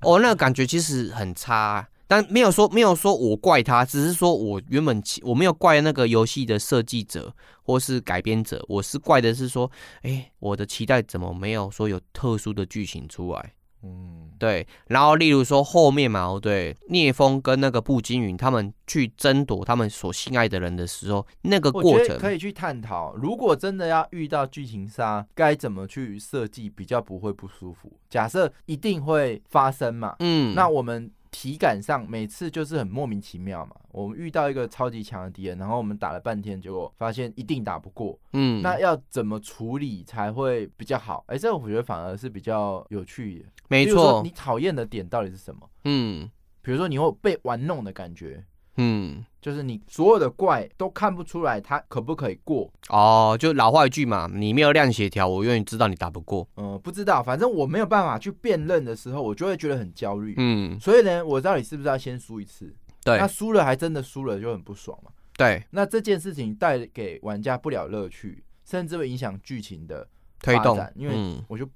[0.00, 9.70] 哦，那个感觉其实很差，但没有说没有说我怪他，只是说我原本我没有怪那个游戏的设计者或是改编者，我是怪的是说，
[10.02, 13.52] 哎，我的期待怎么没有说有特殊的剧情出来？
[13.82, 27.92] 嗯，对，然后例如说后面嘛，对，聂风跟那个步惊云他们去争夺他们所心爱的人的时候，那个过程可以去探讨，如果真的要遇到剧情杀，该怎么去设计比较不会不舒服？
[28.08, 31.10] 假设一定会发生嘛，嗯，那我们。
[31.30, 33.76] 体感上每次就是很莫名其妙嘛。
[33.92, 38.18] 我们遇到一个超级强的敌人，然后我们打了半天，结果发现一定打不过。
[38.32, 41.24] 嗯，那要怎么处理才会比较好？
[41.28, 43.46] 哎，这个我觉得反而是比较有趣的。
[43.68, 45.68] 没错，你讨厌的点到底是什么？
[45.84, 46.30] 嗯，
[46.62, 48.44] 比如说你会被玩弄的感觉。
[48.80, 56.48] 嗯，就是你所有的怪都看不出来他可不可以过哦，就老话一句嘛，你没有量协调，我永远知道你打不过。
[56.56, 60.34] 嗯，不知道，反正我没有办法去辨认的时候，我就会觉得很焦虑。
[60.38, 62.74] 嗯，所以呢，我到底是不是要先输一次？
[63.04, 65.10] 对，那输了还真的输了就很不爽嘛。
[65.36, 70.08] 对，那这件事情带给玩家不了乐趣，甚至会影响剧情的
[70.40, 71.14] 推动，因为
[71.48, 71.68] 我就。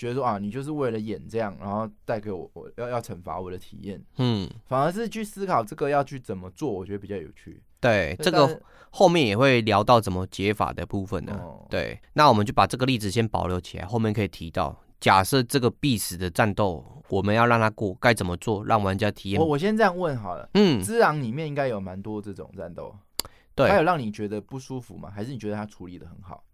[0.00, 7.62] 觉得说啊，你就是为了演这样，然后带给我我要要惩罚我的体验，嗯，反而是去思考这个要去怎么做，我觉得比较有趣。
[7.80, 8.60] 对，这个
[8.90, 11.38] 后面也会聊到怎么解法的部分呢。
[11.68, 14.74] 对，那我们就把这个例子先保留起来，后面可以提到。
[15.00, 19.40] 假设这个必死的战斗，我们要让他过，该怎么做，让玩家体验？
[19.40, 22.94] 我我先这样问好了，嗯，之昂里面应该有蛮多这种战斗，
[23.54, 25.10] 对，还有让你觉得不舒服吗？
[25.10, 26.44] 还是你觉得他处理的很好？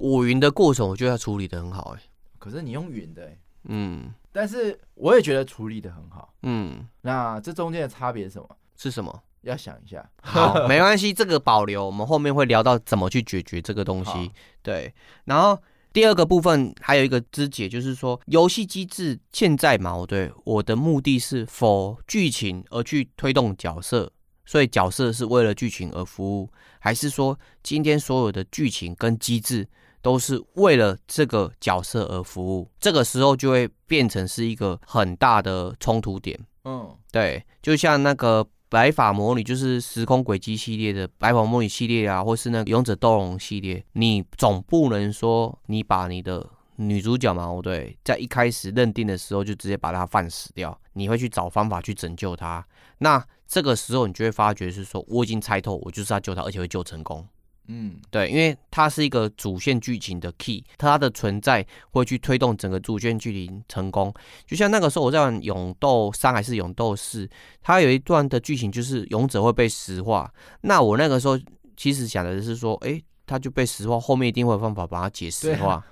[0.00, 2.02] 五云的过程，我觉得他处理的很好，哎。
[2.44, 8.48] 可是你用云的，嗯，但是我也觉得处理的很好，嗯，那这中间的差别是什么？
[8.76, 9.22] 是什么？
[9.40, 10.06] 要想一下。
[10.20, 14.30] 好，没关系，这个保留，我们后面会聊到怎么去解决这个东西。
[14.62, 14.92] 对，
[15.24, 15.58] 然后
[15.90, 24.12] 第二个部分还有一个肢解，就是说游戏机制现在嘛，对，我的目的是否剧情而去推动角色，
[24.44, 29.66] 所以角色是为了剧情而服务，还是说今天所有的剧情跟机制？
[30.04, 36.38] 都是为了这个角色而服务，这个时候就会变成是一个很大的冲突点。
[36.64, 52.62] 嗯，对，就像那个白发魔女，就是时空轨迹系列的白发魔女系列啊，或是那个勇者斗龙系列，你总不能说你把你的女主角嘛，对，在一开始认定的时候就直接把她放死掉，你会去找方法去拯救她。
[52.98, 57.26] 那这个时候你就会发觉是说，我已经猜透，我就是要救她，而且会救成功。
[57.68, 64.12] 嗯，对，因为它是一个主线剧情的 key，它的存在会去推动整个主线剧情成功。
[64.46, 67.28] 就像那个时候我在玩勇斗三还是勇斗四，
[67.62, 71.38] 它有一段的剧情就是勇者会被石化，那我那个时候
[71.76, 75.82] 其实想的是说，哎，他就被石化，后面一定会有方法把它解石化。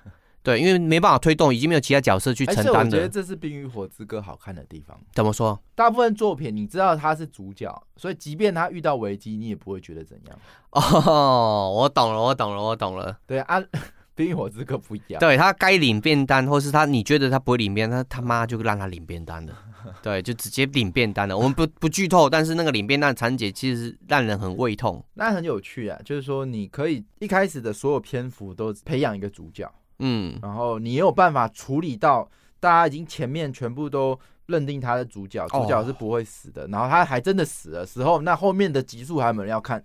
[0.42, 2.96] 对，因为没办法推动，已经没有其他角色去承担的。
[2.96, 4.98] 我觉得这是《冰与火之歌》好看的地方。
[5.14, 5.58] 怎么说？
[5.74, 10.38] 大部分作品你知道他是主角，所以即便他遇到危机，你也不会觉得怎样。
[10.70, 13.16] 哦，我懂了，我懂了，我懂了。
[13.26, 13.60] 对啊，
[14.16, 15.20] 《冰与火之歌》不一样。
[15.20, 19.54] 对他该领便当，或是他你觉得他不会领便当，他妈就让他领便当的。
[20.02, 21.36] 对，就直接领便当的。
[21.36, 25.04] 我们不不剧透，但是那个领便当场景其实让人很胃痛。
[25.14, 29.72] 那很有趣啊，就是说你可以一开始的所有篇幅都培养一个主角。
[30.02, 32.28] 嗯，然后你也有办法处理到
[32.60, 39.82] 大家已经前面全部都认定他的主角，主角是不会死的，然后他还真的死了时候，那后面的集数还有没有人要看？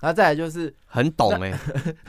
[0.00, 1.52] 那再来就是很懂哎，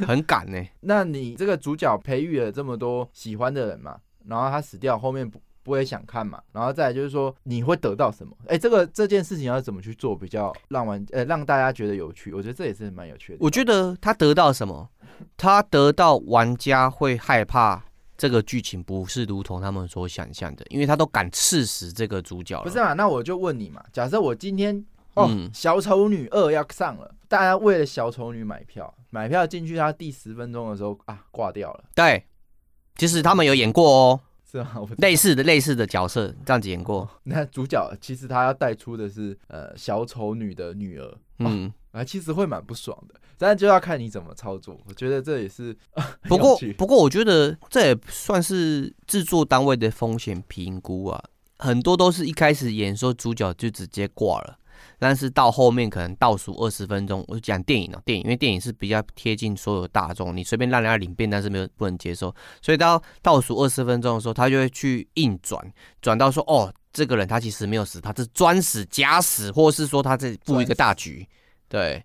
[0.08, 0.72] 很敢哎。
[0.82, 6.42] 那你这个主角培育了这么多喜欢的人嘛，然后他死掉，后面不不会想看嘛。
[6.52, 8.36] 然后再来就是说你会得到什么？
[8.48, 12.34] 哎，这个这件事情要怎么去做比较让玩呃让大家觉得有趣？
[12.34, 13.40] 我觉得这也是蛮有趣的。
[13.42, 14.90] 我觉得他得到什么？
[15.36, 17.84] 他得到玩家会害怕
[18.18, 22.62] 这个剧情不是如同他们所想象的，因为他都敢刺死这个主角。
[22.64, 22.94] 不是嘛？
[22.94, 24.86] 那我就问你嘛，假设我今天
[25.16, 31.84] 哦小丑女二要上了，大家为了小丑女买票，买票进去，他第十分钟的时候啊挂掉了。
[31.94, 32.26] 对，
[32.96, 34.20] 其实他们有演过哦。
[34.50, 34.68] 是吗？
[34.98, 37.08] 类似的类似的角色这样子演过。
[37.24, 44.80] 那主角其实他要带出的是呃小丑女的女儿，嗯，啊，其实会蛮不爽的，但就要看你怎么操作。
[44.86, 45.76] 我觉得这也是
[46.24, 51.24] 不过 不过，我觉得这也算是制作单位的风险评估啊，
[51.60, 54.58] 很多都是一开始演说主角就直接挂了。
[55.00, 65.60] 但是到后面可能倒数二十分钟，我就讲电影哦，电影因为电影是比较贴近所有大众，你随便让人家领便但是没有不能接受，所以到倒数二十分钟的时候，他就会去硬转，
[66.02, 71.26] 转到说哦，这个人他其实没有死，他是专死假死，或是说他在布一个大局，
[71.70, 72.04] 对，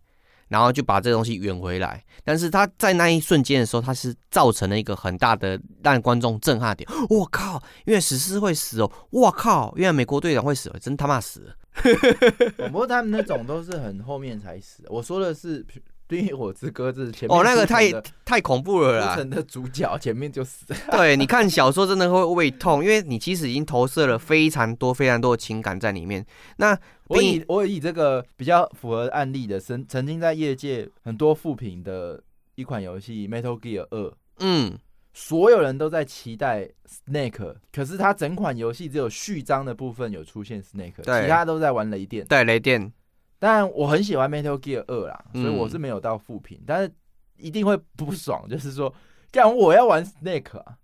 [0.49, 2.05] 然后就把这东西圆回来。
[2.23, 6.89] 但是他在那一瞬间的时候，他是造成了一个很大的让观众震撼点。
[7.11, 8.91] 我靠，因为史诗会死哦！
[9.11, 11.55] 我靠，原来美国队长会死，真他妈死了。
[12.69, 14.83] 不过他们那种都是很后面才死。
[14.89, 15.65] 我说的是
[16.07, 17.91] 《冰与火之歌》是前面哦，那个太
[18.25, 19.17] 太恐怖了啦！
[19.25, 20.67] 的主角 前面就死。
[20.91, 26.25] 对，你看小说真的会胃痛，因为你其实已经投射了非常多非常多的情感在里面。
[26.59, 32.23] 那我以我以这个比较符合案例的，曾曾经在业界很多负评的
[32.55, 34.09] 一款游戏《Metal Gear 二》。
[34.41, 34.79] 嗯。
[35.17, 42.27] 所有人都在期待 Snake，可是它整款游戏只有序章的部分有出现 Snake，其他都在玩雷电。
[42.27, 42.93] 对雷电，
[43.39, 46.93] 当然我很喜欢 Metal Gear 二啦，所以我是没有到负评，但是
[47.37, 48.93] 一定会不爽， 就是说，
[49.31, 50.77] 既然我要玩 Snake 啊，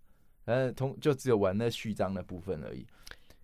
[0.44, 2.86] 呃，同就只有玩那序章的部分而已，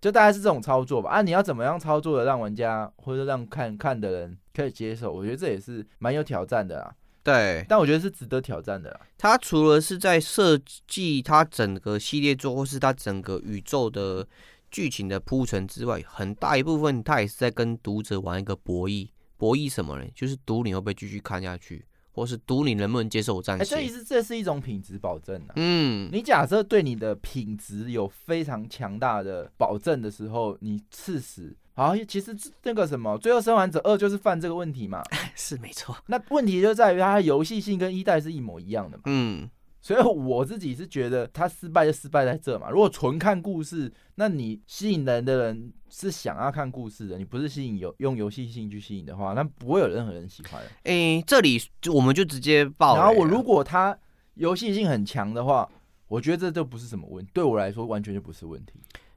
[0.00, 1.10] 就大概是这种操作吧。
[1.10, 5.12] 啊，你要怎么样操作的让玩家或者让看看的人可以接受？
[5.12, 6.94] 我觉得这也是蛮有挑战的啦。
[7.26, 9.00] 对，但我觉得是值得挑战的。
[9.18, 10.56] 他除了是在设
[10.86, 14.26] 计他整个系列作，或是他整个宇宙的
[14.70, 19.08] 剧情的铺陈之外，很大一部分他也是在跟读者玩一个博弈。
[19.36, 20.06] 博弈什么呢？
[20.14, 21.84] 就是赌你会不会继续看下去。
[22.12, 23.66] 或是赌你能不能接受我战线？
[23.66, 25.52] 这意思这是一种品质保证啊。
[25.56, 35.02] 嗯，你假设对你的品质有非常强大的保证的时候，你刺死好，其实那个什么《最后生还者二》就是犯这个问题嘛。
[35.36, 35.94] 是没错。
[36.06, 39.02] 那问题就在于它游戏性跟一代是一模一样的嘛。
[39.04, 39.48] 嗯。
[39.82, 42.70] 所以我自己是觉得它失败就失败在这嘛。
[42.70, 50.60] 如果纯看故事，那你吸引人的人是想要看故事的，你不是吸引游用游戏性去吸引的话，那不会有任何人喜欢。
[50.84, 51.62] 诶，这里
[51.94, 52.96] 我们就直接报。
[52.96, 53.96] 然后我如果它
[54.34, 55.68] 游戏性很强的话，
[56.08, 58.72] 我觉得这就不是什么问题，对我来说完全就不是问题。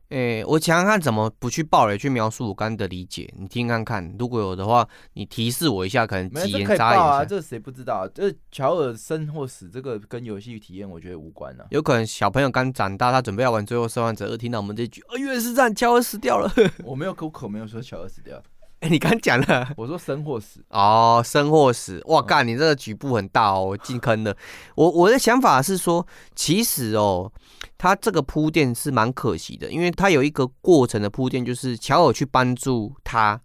[0.09, 7.23] 诶，我想想看怎么不去暴雷去描述我刚的理解，你听看看，如果有的话，你提示我一下，可能几言扎一下。
[7.23, 8.07] 这谁不知道？
[8.07, 11.65] 这乔尔生或死，这个跟游戏体验我觉得无关啊。
[11.69, 16.51] 有可能小朋友刚长大，他准备要玩《最后生还者二》，听到我们这句“啊，原是这样，乔尔死掉了。
[16.83, 18.41] ”我没有口口没有说乔尔死掉。
[18.79, 24.35] 哎，你刚讲了，我说生或死哦，生或死，哇干，你这个局部很大哦，我进坑了。
[24.75, 27.29] 我我的想法是说，其实哦，
[27.79, 33.39] 他这个铺垫是蛮可惜的，因为他有一个过程的铺垫，就是乔尔去帮助他，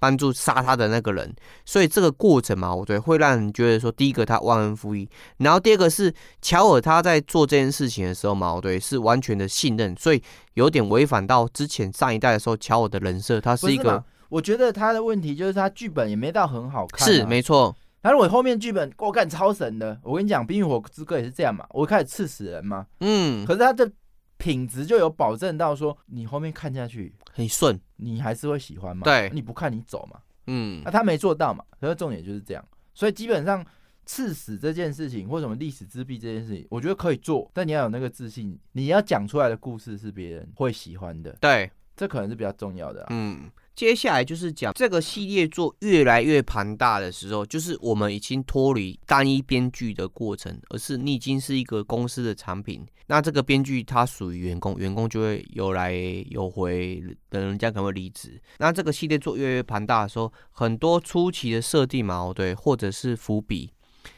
[0.00, 1.32] 帮助杀他的那个人，
[1.64, 5.08] 所以这个过程嘛，我觉得会让人觉得说，第一个他忘恩负义，
[5.38, 6.12] 然后第二个是
[6.42, 10.20] 乔尔他在做这件事情的时候嘛，我对是完全的信任，所以
[10.54, 14.04] 有点违反到之前上一代的时候乔尔的人设，他是一个。
[14.28, 17.72] 我觉得他的问题就是他剧本也没到很好看，是没错。
[18.06, 23.44] 他如果后面剧本我干超神的，我跟你讲《冰与火之歌》也是这样嘛，我开始刺死人嘛，嗯。
[23.44, 23.90] 可是他的
[24.36, 29.02] 品质就有保证到说，你后面看下去很顺，你还是会喜欢嘛？
[29.02, 30.80] 对，你不看你走嘛，嗯。
[30.84, 32.64] 那他没做到嘛，所以重点就是这样。
[32.94, 33.66] 所以基本上
[34.04, 43.50] 刺死这件事情或什么历史之壁这件事情，我觉得可以做，但你要有那个自信，你要讲出来的故事是别人会喜欢的，对，这可能是比较重要的，嗯。
[43.76, 52.86] 接下来就是讲这个系列做越来越庞大的时候，就是我们已经脱离单一编剧的过程，而是你已经是一个公司的产品。
[53.08, 55.92] 那这个编剧他属于员工，员工就会有来
[56.30, 58.40] 有回，等人家可能会离职。
[58.56, 63.70] 那这个系列做越来越庞大的时候，很多初期的设定嘛，对，或者是伏笔，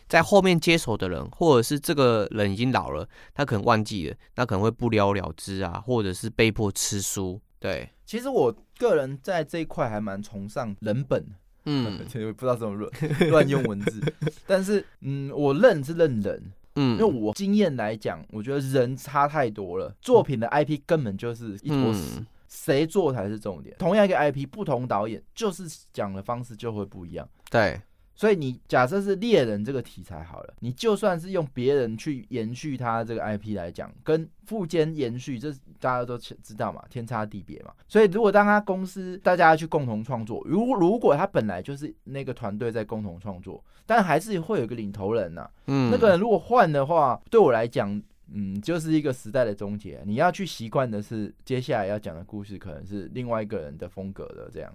[0.08, 7.40] 在后面接手的人，或者是这个人已经老了，他可能忘记了，那可能会不了了之啊，或者是被迫吃书。
[7.60, 11.24] 对，其实我个人在这一块还蛮崇尚人本，
[11.64, 12.90] 嗯， 不知道怎么乱
[13.30, 14.00] 乱用文字，
[14.46, 16.42] 但是嗯，我认是认人，
[16.76, 23.76] 嗯，因为我经验来讲，我觉得人差太多了，作品的 IP 根本就是一坨屎，谁做才是重点。
[23.78, 27.28] 同样一个 IP，不同导演就是讲的方式就会不一样。
[27.50, 27.80] 对。
[28.18, 37.72] 所以你假设是猎人这个题材好了，你就算是用别人去延续他这个 IP 来讲，跟富坚延续，这大家都知道嘛，天差地别嘛。
[37.86, 45.48] 所以如果当他公司大家去共同创作，如如果他本来就是那个团队在共同创作，但还是会有个领头人呐。
[45.68, 48.02] 嗯，那个人如果换的话，对我来讲。
[48.32, 50.02] 嗯，就是一个时代的终结。
[50.04, 54.72] 你要去习惯的是，接下来要讲的故事可能是另外一个人的风格的这样。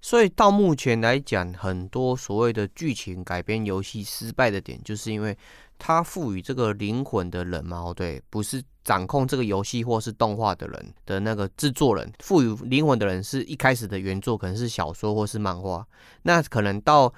[0.00, 5.36] 所以到目前来讲，很多所谓的剧情改编游戏失败的点，就是因为
[5.78, 15.86] 他赋予这个灵魂的人嘛，对，不是掌控这个游戏或是动画的人的那个制作人，赋予灵魂的人是一开始的原作可能是小说或是漫画，
[16.22, 17.12] 那可能到。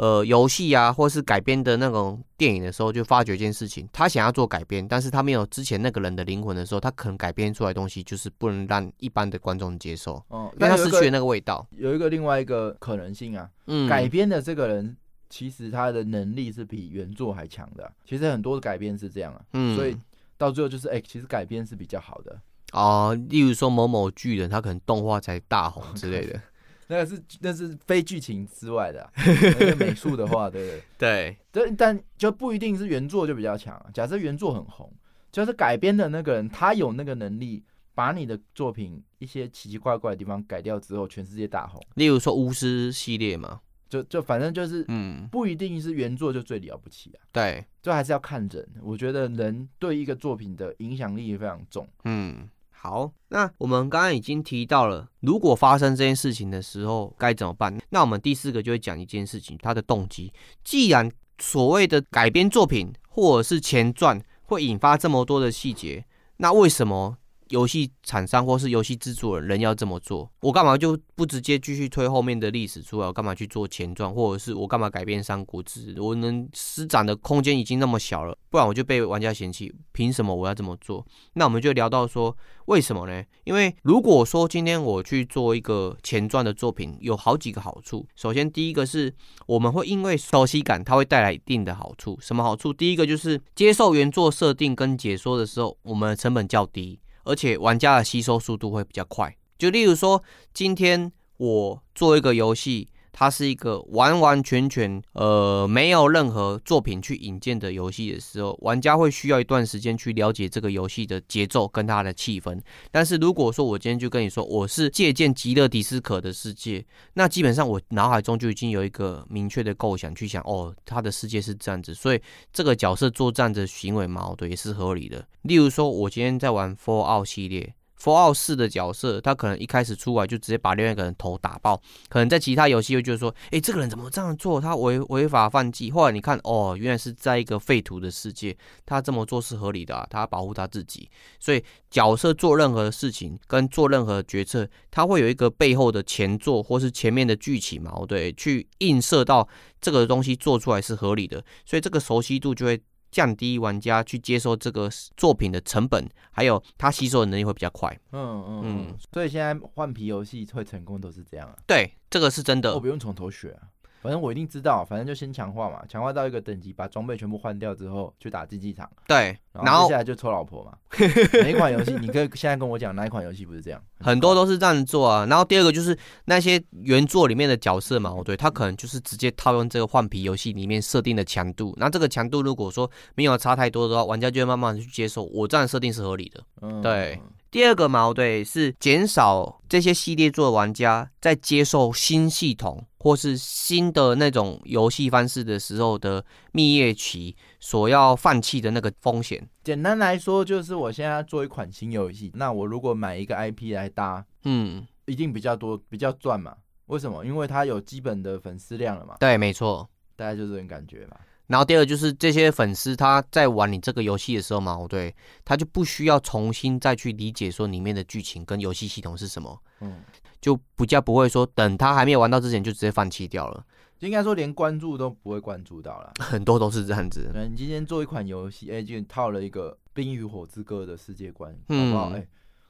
[0.00, 10.14] 呃，游戏啊，或是改编的那种电影的时候，就发觉一件事情：他想要做改编，但是他没有之前那个人的灵魂的时候，他可能改编出来东西就是不能让一般的观众接受。
[10.28, 11.66] 哦，因为他失去了那个味道。
[11.76, 14.96] 有一个另外一个可能性啊，嗯，改编的这个人
[15.28, 17.92] 其实他的能力是比原作还强的。
[18.06, 19.94] 其实很多的改编是这样啊，嗯，所以
[20.38, 22.40] 到最后就是，哎，其实改编是比较好的
[22.72, 23.14] 哦。
[23.28, 26.40] 例如说某某巨人，他可能动画才大红之类的。
[26.90, 29.08] 那个是那是非剧情之外的，
[29.78, 31.36] 美术的话，对不对？
[31.52, 33.80] 对，但就不一定是原作就比较强。
[33.94, 34.92] 假设原作很红，
[35.30, 37.62] 就是改编的那个人，他有那个能力，
[37.94, 41.80] 把你的作品一些奇奇怪怪的地方改掉之后，全世界大红。
[41.94, 47.22] 例如说巫师系列嘛，就就反正就是，嗯，不一定是原作就最了不起啊。
[47.30, 48.68] 对，就还是要看人。
[48.82, 51.88] 我觉得人对一个作品的影响力非常重。
[52.04, 52.48] 嗯。
[52.82, 57.78] 好，那我们刚刚已经提到了，如果发生这件事情的时候该怎么办？
[57.90, 60.32] 那我们第四个就会讲一件事情，它的动机。
[60.64, 61.06] 既然
[61.38, 66.06] 所谓的改编作品或者是前传会引发这么多的细节，
[66.38, 67.18] 那为什么？
[67.50, 73.06] 游戏厂商或是游戏制作人人要这么做，我干嘛就不直接继续推后面的历史出来？
[73.06, 76.00] 我干嘛去做前传，或者是我干嘛改变三国志？
[76.00, 79.72] 我能施展的空间已经那么小了，不然我就被玩家嫌弃。
[79.92, 81.04] 凭什么我要这么做？
[81.32, 82.34] 那我们就聊到说，
[82.66, 83.22] 为什么呢？
[83.42, 88.06] 因为如果说今天我去做一个前传的作品，有好几个好处。
[88.14, 89.12] 首先，第一个是
[89.46, 92.16] 我们会因为熟悉感，它会带来一定的好处。
[92.20, 92.72] 什么好处？
[92.72, 97.00] 第一个就是接受原作设定跟解说的时候，我们成本较低。
[97.24, 99.36] 而且玩家的吸收速度会比较快。
[99.58, 100.22] 就例如说，
[100.54, 102.88] 今天我做一个游戏。
[103.12, 112.60] 它是一个完完全全呃没有任何作品去引荐的游戏的时候，玩家会需要一段时间去了解这个游戏的节奏跟它的气氛。
[112.90, 116.84] 但是如果说我今天就跟你说我是借鉴极乐迪斯可的世界，
[117.14, 122.20] 那基本上我脑海中就已经有一个明确的构想去想哦，他的世界是这样子，所以
[122.52, 125.26] 这个角色作战的行为矛盾也是合理的。
[125.42, 127.74] 例如说，我今天在玩 Fallout 系列。
[128.00, 134.58] 佛奥四的角色，他可能一开始出来就直接把另外一个人头打爆，可能在其他游戏会觉得说，哎，这个人怎么这样做？
[134.58, 135.90] 他违违法犯纪。
[135.90, 141.10] 后来你看，哦，原来是在一个废土的世界，他这么做是合理的，他保护他自己。
[141.38, 149.46] 所以角色做任何事情跟做任何决策，他会有一个背后的前作或是前面的剧情嘛，对，去映射到
[149.78, 152.80] 这个东西做出来是合理的，所以这个熟悉度就会。
[153.10, 157.90] 降低玩家去接受这个作品的成本，还有它吸收的能力会比较快。
[158.12, 161.56] 嗯嗯嗯，所以现在换皮游戏会成功都是这样啊。
[161.66, 162.74] 对，这个是真的。
[162.74, 163.68] 我不用从头学啊。
[164.00, 168.88] 反正我一定知道，反正就先强化嘛，强化到一个等级，把装备全部换掉之后，去打竞技场。
[169.06, 170.72] 对，然后接下来就抽老婆嘛。
[171.42, 173.82] 每一款游戏，你可以现在跟我讲哪一款游戏不是这样？
[174.00, 175.26] 很多都是这样做啊。
[175.26, 181.74] 然后第二个就是那些原作里面的角色嘛，对，他可能就是直接套用这个换皮游戏里面设定的强度。
[181.76, 186.42] 那这个强度如果说没有差太多的话，玩家就会慢慢的去接受，我这样设定是合理的。
[186.62, 187.20] 嗯，对。
[187.50, 199.48] 第二个矛盾是减少这些系列作的玩家在接受新系统或是新的那种游戏方式的时候的蜜月期所要放弃的那个风险。
[199.64, 206.54] 简单来说，就是我现在做一款新游戏，那我如果买一个 IP 来搭，嗯，一定比较多，比较赚嘛？
[206.86, 207.24] 为什么？
[207.24, 209.16] 因为它有基本的粉丝量了嘛？
[209.18, 211.16] 对，没错，大概就这种感觉嘛。
[211.50, 215.12] 然后第二就是这些粉丝他在玩你这个游戏的时候嘛，对，
[215.44, 220.00] 他就不需要重新再去理解说里面的剧情跟游戏系统是什么，嗯，
[220.40, 223.66] 就比较不会说等他还没有玩到之前就直接放弃掉了，
[223.98, 227.28] 应该说连关注都不会关注到了， 很多都是这样子。
[227.50, 232.10] 你今天做一款游戏，哎，就套了一个《冰与火之歌》的世界观，好不好？
[232.10, 232.24] 哎，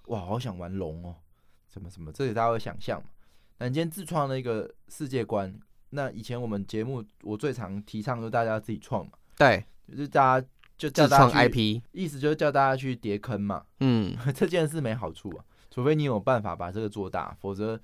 [0.06, 1.14] 哇，好想玩龙哦，
[1.70, 3.10] 什么什么，这里大家会想象嘛。
[3.58, 5.54] 那你今天自创了一个世界观。
[5.90, 10.46] 那以前我们节目我最常提倡就是大家自己创嘛，对，就是大家
[10.78, 13.64] 就叫大家 IP，意思就是叫大家去叠坑嘛。
[13.80, 17.78] 嗯， 这件事没好处啊，除非你有办法把这个做大，否则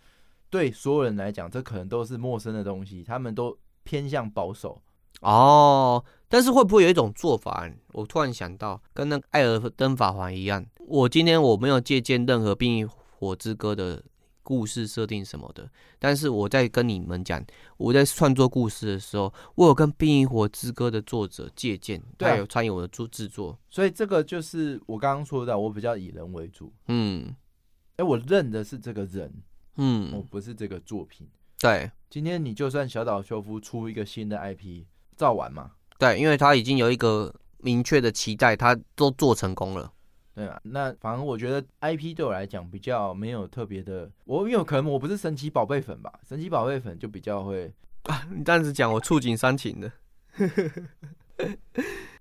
[0.49, 4.81] 对所有人来讲，这可能都是陌生的东西，他们都偏向保守。
[5.23, 7.69] 哦，但是会不会有一种做法？
[7.93, 14.03] 我突然想到，跟那个艾尔登法环一样，我今天我没有借鉴任何《冰与火之歌》的。
[14.47, 15.69] 故事设定什么的，
[15.99, 17.45] 但是我在跟你们讲，
[17.77, 27.35] 我在创作故事的时候，我有跟《冰与火之歌》的作者借鉴，他有参与我的做制作，所以这个就是我刚刚说的，我比较以人为主，嗯，
[27.97, 29.33] 哎，我认的是这个人，
[29.79, 31.27] 嗯，我不是这个作品，
[31.59, 34.85] 对，今天你就算小岛秀夫出一个新的 IP，
[35.17, 39.93] 照完嘛，对，因为他已经有一个明确的期待，他都做成功了。
[40.37, 47.73] 对啊，那反而我觉得 IP 对我来讲比较没有特别的，我因为可能我不是神奇宝贝粉吧，神奇宝贝粉就比较会
[48.03, 49.91] 啊，你这样子讲我触景伤情的，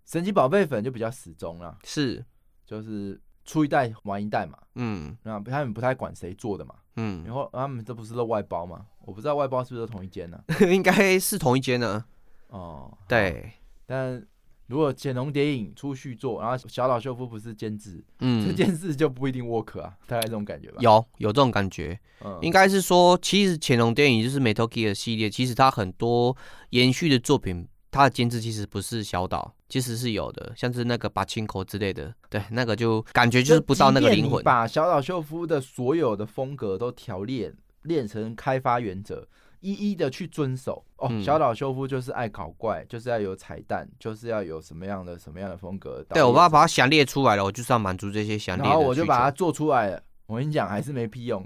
[0.05, 2.23] 神奇宝贝粉就比较死忠啦，是，
[2.65, 10.41] 就是出一代玩一代嘛，嗯，那他们不太管谁做的嘛，嗯，然后他们这不是都外包嘛，我不知道外包是不是都同一间呢？
[10.71, 12.05] 应该是同一间呢，
[12.47, 13.51] 哦，对，
[13.85, 14.25] 但。
[14.67, 20.77] 如果潜龙谍影出续作，然后小岛秀夫不是监制，嗯，这件事就不一定 work 啊， 大概这种感觉吧。
[20.79, 26.35] 有有这种感觉，嗯，应该是说，其实潜龙谍影就是 Metal Gear 系列，其实它很多
[26.71, 34.43] 延续的作品，它的监制其实不是小岛，其实是有的，像是那个八清口之类的，对，那个就感觉就是不到那个灵魂。
[34.43, 37.53] 把小岛秀夫的所有的风格都调练
[37.83, 39.27] 练成开发原则。
[39.65, 46.05] 一一的去遵守哦，小岛修夫就是爱搞怪，就是要有彩蛋，就是要有什么样的什么样的风格。
[46.09, 48.63] 对我把它把它详列出来了，我就是要满足这些详列。
[48.63, 50.03] 然后我就把它做出来了。
[50.27, 51.43] 我跟你讲，还是没屁用。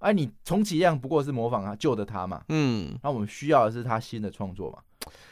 [0.00, 2.42] 哎，你充其量不过是模仿他旧的他嘛。
[2.50, 2.98] 嗯。
[3.02, 4.78] 那我们需要的是他新的创作嘛？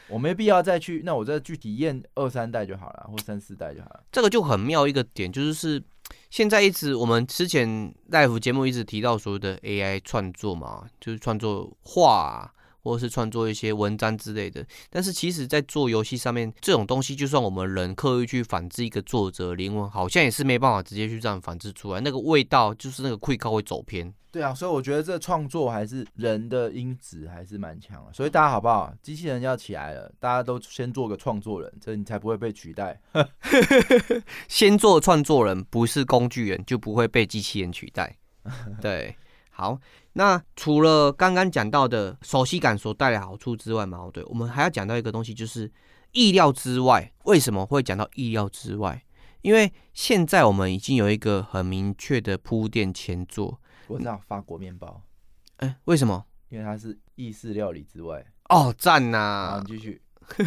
[0.09, 4.03] 我没必要再去，那我再去体验二三代就好了，或三四代就好了。
[4.11, 5.83] 这个就很妙一个点，就是是。
[6.33, 12.51] 现在一直我们之前大夫节目一直提到所谓的 AI 创作嘛，就是创作画
[12.83, 14.65] 或者是创作一些文章之类的。
[14.91, 24.13] 但是其实，在做游戏上面，这种东西就算我们人刻意去仿制一个作者灵魂，好像也是没办法直接去这样仿制出来，那个味道就是那个溃靠会走偏。
[24.31, 28.13] 对啊，所以我觉得这创作还是人的因子还是蛮强的。
[28.15, 28.91] 所以大家好不好？
[29.03, 32.99] 机器人要起来了，大家都先做个创作人，这你才不会被取代。
[34.49, 38.17] 先做创作人，不是工具人，就不会被机器人取代。
[38.81, 39.15] 对，
[39.55, 39.79] 好，
[40.15, 45.71] 那除了刚刚讲到的熟悉感所带来好处之外嘛，对，我们还要讲到一个东西，就是
[46.13, 47.13] 意料之外。
[47.25, 49.05] 为什么会讲到意料之外？
[49.43, 53.61] 因为现在我们已经有一个很明确的铺垫前作。
[53.89, 55.03] 我知道法国面包，
[55.57, 56.25] 哎，为什么？
[56.49, 58.25] 因为它是意式料理之外。
[58.49, 59.63] 哦，赞呐！
[59.67, 60.01] 继续，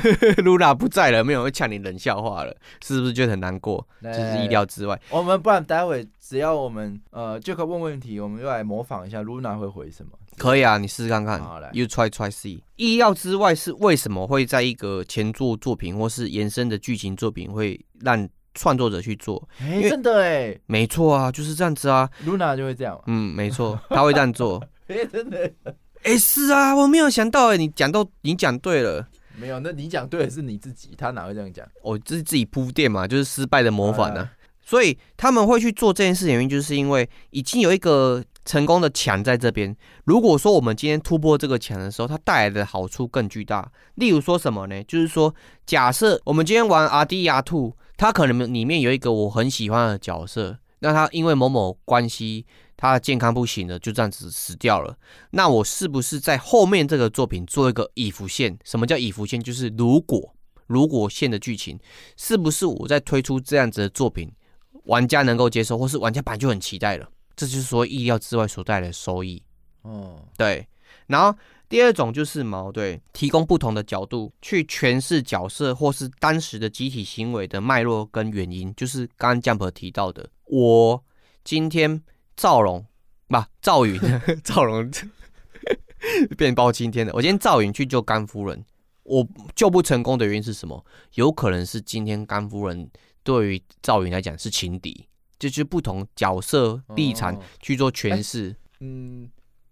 [0.44, 3.86] 露娜不在了，没有人呛你冷笑话了，是不是觉得很难过？
[4.02, 5.00] 就是意料之外。
[5.10, 10.12] 我们不然待会只要我们呃就可问问题，我们就来模仿一下露娜会回什么。
[10.38, 11.40] 可以啊，你试试看看。
[11.40, 12.62] 好来，You try try see。
[12.76, 18.28] 意料之外是为什么会在一个前作作品或是延伸的剧情作品会让？
[18.58, 22.10] 创作者去做，哎，真的哎，没错啊，就是这样子啊。
[22.26, 24.64] Luna 就会这样，嗯，没错，他会这样做。
[24.88, 25.52] 哎，真的，
[26.04, 29.06] 哎，是啊，我没有想到，哎，你讲到，你讲对了，
[29.40, 31.66] 没有，那你讲对的是你自己，他哪会这样讲？
[31.82, 34.30] 哦，这是自己铺垫嘛，就是失败的模仿呢。
[34.62, 39.76] 所以他们会去做这件事，原因就是因为已经有一个成功的墙在这边。
[40.06, 43.72] 如果说我们今天突破这个墙的时候，它带来的好处更巨大。
[43.96, 44.84] 例如说什么呢？
[44.84, 45.34] 就是说，
[45.66, 47.76] 假设我们今天玩阿迪亚兔。
[47.98, 52.46] 它可能里面有一个我很喜欢的角色，那它因为某某关系，
[52.78, 54.98] 他的健康不行了，就这样子死掉了。
[55.32, 58.58] 那我是不是在后面这个作品做一个已浮现？
[58.64, 59.42] 什么叫已浮现？
[59.42, 60.34] 就是如果
[60.68, 61.80] 如果线的剧情，
[62.18, 64.32] 是不是我在推出这样子的作品，
[64.86, 67.10] 玩家能够接受，或是玩家本来就很期待了？
[67.36, 69.42] 这就是说意料之外所带来的收益。
[69.82, 70.68] 哦，对，
[71.08, 71.38] 然后。
[71.68, 81.04] 第二种就是矛盾，提供不同的角度去诠释角色或是当时的集体行为的脉络跟原因，就是刚刚 Jump 提到的，我
[81.44, 82.00] 今天
[82.36, 82.86] 赵荣，
[83.28, 84.00] 不赵云，
[84.44, 84.90] 赵 荣
[86.38, 88.64] 变包青天的，我今天赵云去救甘夫人，
[89.04, 90.86] 我救不成功的原因是什么？
[91.16, 92.90] 有可能是今天甘夫人
[93.24, 95.08] 对于赵云来讲是情敌，
[95.40, 99.30] 就是不同角色立场去做诠释，嗯。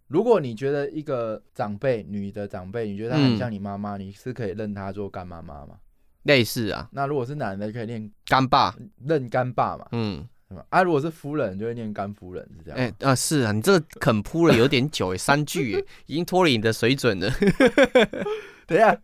[0.07, 5.78] 如果你觉得一个长辈，女的长辈，你觉得她很像你妈妈，你是可以认她做干妈妈吗？
[6.24, 6.88] 类似啊。
[6.91, 8.76] 那如果是男的，可以念干爸，
[9.07, 9.88] 认干爸嘛。
[9.91, 10.28] 嗯，
[10.70, 12.80] 啊，如果是夫人，就会念干夫人，是这样。
[12.80, 17.30] 哎啊，是啊，你这个肯铺了有点久哎，三句哎， 已经脱离你的水准了。
[18.68, 18.97] 等一下，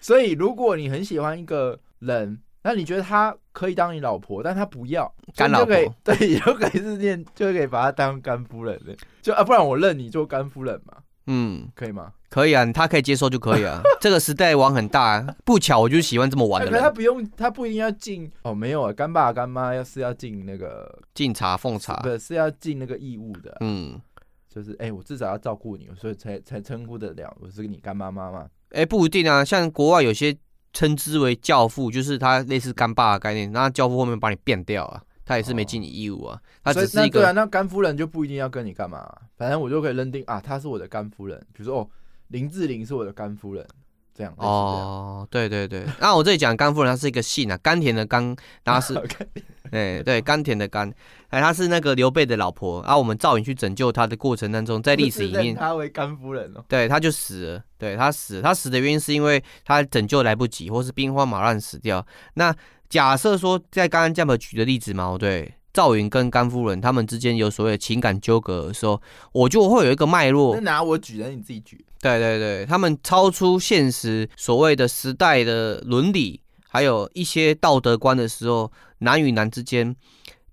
[0.00, 10.96] 所以如果你很喜欢一个人，那你觉得他可以当你老婆，但他不要干老婆，对，你就可以是念，就可以把他当干夫人的，就啊，不然我认你做干夫人嘛，
[11.26, 12.12] 嗯，可以吗？
[12.28, 13.80] 可以啊，他可以接受就可以啊。
[14.00, 16.80] 这个时代玩很大，啊不巧我就喜欢这么玩的人。
[16.80, 24.00] 他不用，他不一定要进哦，没有啊，干爸干妈要是要进那个敬茶奉茶，不是是要进那个义务的，嗯，
[24.48, 28.46] 就是哎，我至少要照顾你，所以才才称呼得了我是你干妈妈嘛。
[28.70, 30.36] 哎，不一定啊，像国外有些。
[30.76, 33.52] 称之为教父，就是他类似干爸的概念。
[33.52, 36.40] 那教父后面把你变掉啊，他也是没尽你义务啊。
[36.62, 39.06] 他只是一个对啊，那干夫人就不一定要跟你干嘛，
[39.36, 41.38] 反正我就可以认定啊，她是我的干夫人。
[41.52, 41.88] 比如说哦，
[42.28, 43.66] 林志玲是我的干夫人，
[44.14, 45.84] 这样哦，对对对。
[46.00, 48.94] 那 我这里讲干夫人，她是一个姓啊，甘甜的甘，然后是。
[49.72, 50.88] 哎，对，甘甜的甘，
[51.30, 62.06] 哎，她是那个刘备的老婆，然后我们赵云去拯救她的过程当中，在历史里面，她为甘夫人哦，对，她就死了，对，她死，她死的原因是因为她拯救来不及，或是兵荒马乱死掉。
[62.34, 62.54] 那
[62.94, 70.60] 假设说，在刚刚这样举的例子嘛，对，赵云跟甘夫人他们之间有所谓情感纠葛的时候，我就会有一个脉络。
[70.60, 71.84] 拿我举的，你自己举。
[72.00, 76.40] 对对对，他们超出现实所谓的时代的伦理。
[76.68, 79.96] 还有一些道德观的时候，男与男之间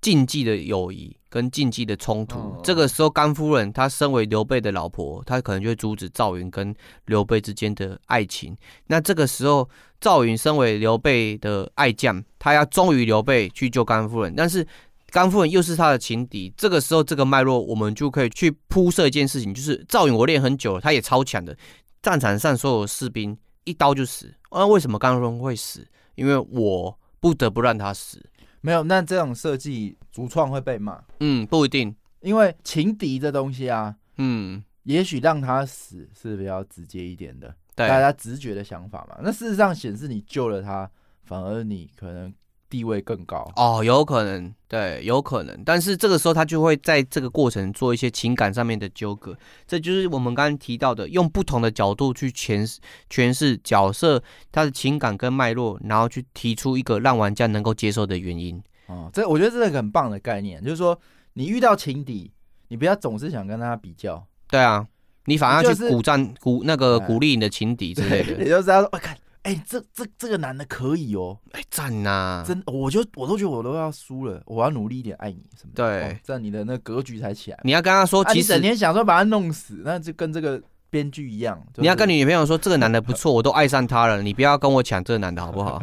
[0.01, 6.73] 禁忌的友谊跟禁忌的冲突，这个时候甘夫人她身为刘备的老婆，她可能就会阻止赵云跟
[7.05, 8.57] 刘备之间的爱情。
[8.87, 9.69] 那这个时候
[10.01, 14.67] 赵云身为刘备的爱将，他要忠于刘备去救甘夫人，但是
[15.11, 16.51] 甘夫人又是他的情敌。
[16.57, 21.55] 这个时候这个脉络，我们就可以去铺设一件事情，就是赵云我练很久了，他也超强的，
[22.01, 24.33] 战场上所有士兵一刀就死。
[24.51, 25.87] 那为什么甘夫人会死？
[26.15, 28.21] 因为我不得不让他死，
[28.59, 31.01] 没有那这种设计主创会被骂。
[31.19, 39.17] 嗯，不一定，因为情敌这东西啊，嗯，也许让他死是比较直接一点的，大家直觉的想法嘛。
[39.21, 40.89] 那事实上显示你救了他，
[41.23, 42.33] 反而你可能。
[42.71, 58.63] 地位更高哦，有可能，对，有可能，但是这个时候他就会在这个过程做一些情感上面的纠葛，这就是我们刚刚提到的，用不同的角度去诠释诠释角色他的情感跟脉络，然后去提出一个让玩家能够接受的原因。
[58.87, 60.97] 哦，这我觉得这是个很棒的概念，就是说
[61.33, 62.31] 你遇到情敌，
[62.69, 64.87] 你不要总是想跟他比较，对啊，
[65.25, 69.17] 你反而去鼓赞鼓那个鼓励你的情敌之类的， 也就是说，我看。
[69.43, 75.83] 哎，这这这个男的可以哦，哎赞呐，真，我就我都觉得我都要输了，我要努力一点爱你什么的？
[75.83, 77.59] 对，这样你的那格局才起来。
[77.63, 80.61] 你要跟他说，其实整天想说把他弄死，那就跟这个
[80.91, 81.59] 编剧一样。
[81.77, 85.81] 你要跟你女朋友说，这个男的不错，我都爱上他了，你不要跟我抢这个男的好不好？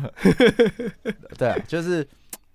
[1.36, 2.06] 对，就是。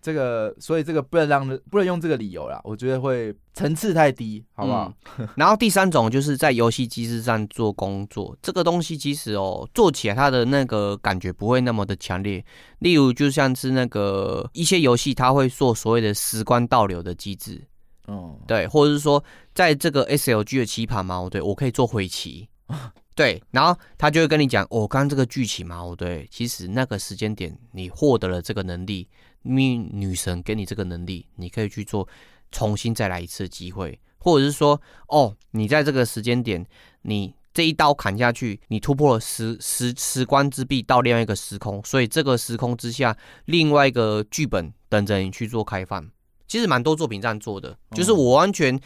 [0.03, 4.93] 这个，所以这个不能让不能用这个理由啦，我觉得会层次太低，好不好？
[5.35, 12.43] 然后第三种就是在游戏机制上做工作，这个东西其实哦，做起来它的那个感觉不会那么的强烈。
[12.79, 17.65] 例如，就像是那个一些游戏，它会做所谓的时光倒流的机制，
[18.07, 19.23] 哦，对，或者是说，
[19.55, 22.49] 在这个 SLG 的棋盘嘛，对，我可以做回棋。
[23.15, 29.07] 对，然后他就会跟你讲，哦，刚刚这个剧情嘛，我，对，其实那个时间点你获得了这个能力，
[29.43, 32.07] 命运女神给你这个能力，你可以去做
[32.51, 36.65] 重新再来一次机会，或者是说，哦，你在这个时间点，
[37.03, 43.15] 你这一刀砍下去，你突破了时时时光之壁到另外一个时空，所以这个时空之下，
[43.45, 46.09] 另外一个剧本等着你去做开放。
[46.47, 48.79] 其实蛮多作品这样做的，就是我完全。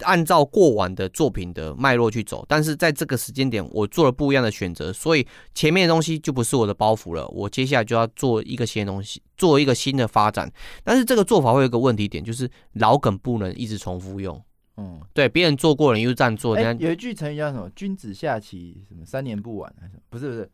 [0.00, 7.26] 按照过往的作品的脉络去走，但是在这个时间点，我做了不一样的选择，所以前面的东西就不是我的包袱了。
[7.28, 10.50] 我接下来就要做一个新的东西，做一个新的发展。
[10.82, 14.42] 但是这个做法会有一个问题点，就是老梗不能一直重复用。
[14.76, 16.58] 嗯，对，别人做过了，你又这样做。
[16.60, 20.50] 有一句成语叫什么？“君子下棋什么三年不晚”还是不是不是？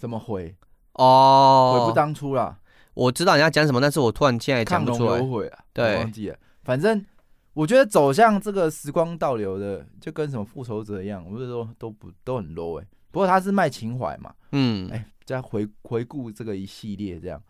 [0.00, 0.54] 什么悔？
[0.92, 2.58] 哦，悔不当初啦。
[2.94, 5.20] 我知道你要讲什么，但是我突然现在讲不出来。
[5.72, 6.36] 对，忘记了。
[6.62, 7.04] 反正。
[7.52, 12.86] 我觉得走向这个时光倒流的，就跟什么复仇者一样，我觉得都都不都很 low 哎。
[13.10, 17.42] 不过他是卖情怀嘛，嗯，哎，在回回顾这个一系列这样，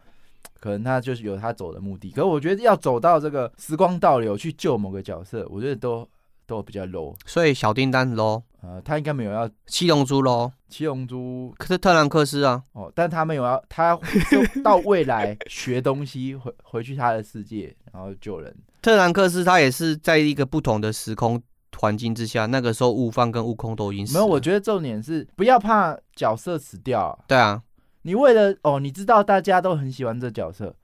[0.59, 2.11] 可能他就是有他走的目的。
[2.12, 6.09] 可是我觉得要走到这个时光倒流去救某个角色，我觉得都
[6.46, 7.14] 都比较 low。
[7.26, 13.94] 所以小叮当 low，呃，他应该没有要七龙珠 low，七龙珠可是特兰克斯啊，哦，但他没有要，他
[14.30, 18.57] 就到未来学东西回回去他的世界，然后救人。
[18.83, 21.41] 特兰克斯他也是在一个不同的时空
[21.76, 24.14] 环境之下，那个时候悟饭跟悟空都已经死。
[24.14, 27.18] 没有，我觉得重点是不要怕角色死掉。
[27.26, 27.62] 对啊，
[28.03, 30.74] 你为了哦，你知道大家都很喜欢这角色，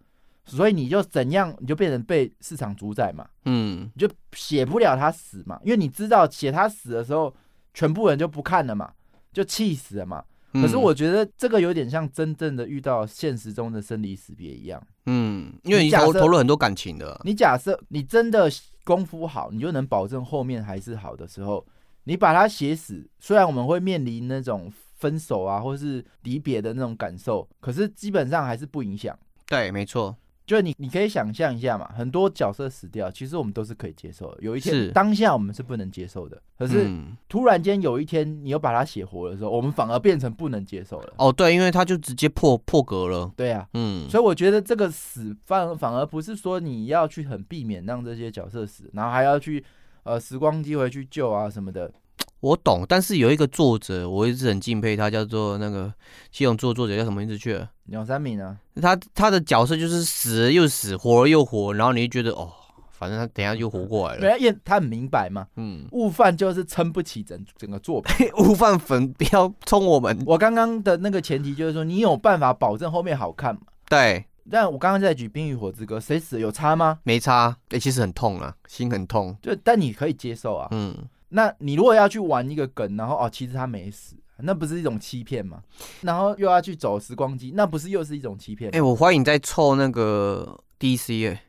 [0.45, 3.27] 所以你就怎样，你就变成被市场主宰嘛。
[3.45, 7.35] 嗯，你就写不了他死嘛，因为你知道写他死的时候，
[7.75, 8.93] 全部人就不看了嘛，
[9.33, 10.25] 就气死了嘛。
[10.61, 14.83] 可是我觉得这个有点像真正的遇到现实中的生离死别一样。
[15.07, 17.21] 嗯，因为你投投入很多感情的。
[17.25, 18.51] 你假设你真的
[18.85, 21.67] 功夫好，你就能保证后面还是好的时候，
[22.05, 23.09] 你把它写死。
[23.19, 29.17] 虽然我们会面临那种分手啊，或是离别的那种感受，可是基本上还是不影响。
[29.47, 30.17] 对，没错。
[30.47, 34.39] 就你，你可以想象一下嘛，很多角色死掉，其实我们都是可以接受的。
[34.41, 36.41] 有一天，当下我们是不能接受的。
[36.57, 36.89] 可是
[37.29, 41.13] 突然间有一天，你又把它写活的时候，我们反而变成不能接受了。
[41.19, 43.33] 哦，对，因为他就直接破破格了。
[43.37, 49.65] 对啊，嗯，所以我觉得这个死反反而不是说你要去很避免让这些角色死，然后还要去
[50.05, 51.93] 呃时光机回去救啊什么的。
[52.41, 55.93] 我懂，但是有一个作者，我一直很敬佩他，叫做那个
[56.31, 57.69] 系统作作者叫什么名字去了？
[57.87, 58.57] 鸟山明啊。
[58.81, 62.53] 他他的角色就是死了又死，活了又活，然后你就觉得哦，
[62.91, 64.39] 反正他等下又活过来了。
[64.39, 68.31] 因为他很明白嘛，嗯，悟饭就是撑不起整整个作品。
[68.39, 70.17] 悟饭粉不要冲我们。
[70.27, 73.63] 我刚刚的那个前提就是说，你有办法保证后面好看吗？
[73.89, 74.25] 对。
[74.49, 77.01] 但我刚刚在举《冰与火之歌》，谁死有差吗？
[77.03, 77.57] 没差。
[77.71, 79.37] 哎，其实很痛啊，心很痛。
[79.43, 80.95] 就但你可以接受啊，嗯。
[81.37, 85.63] 那你如果要去玩一个梗，然后哦，其实他没死，那不是一种欺骗吗？
[86.01, 88.71] 然后又要去走时光机，那不是又是一种欺骗？
[88.71, 91.43] 哎，我怀疑你在凑那个 DC 哎，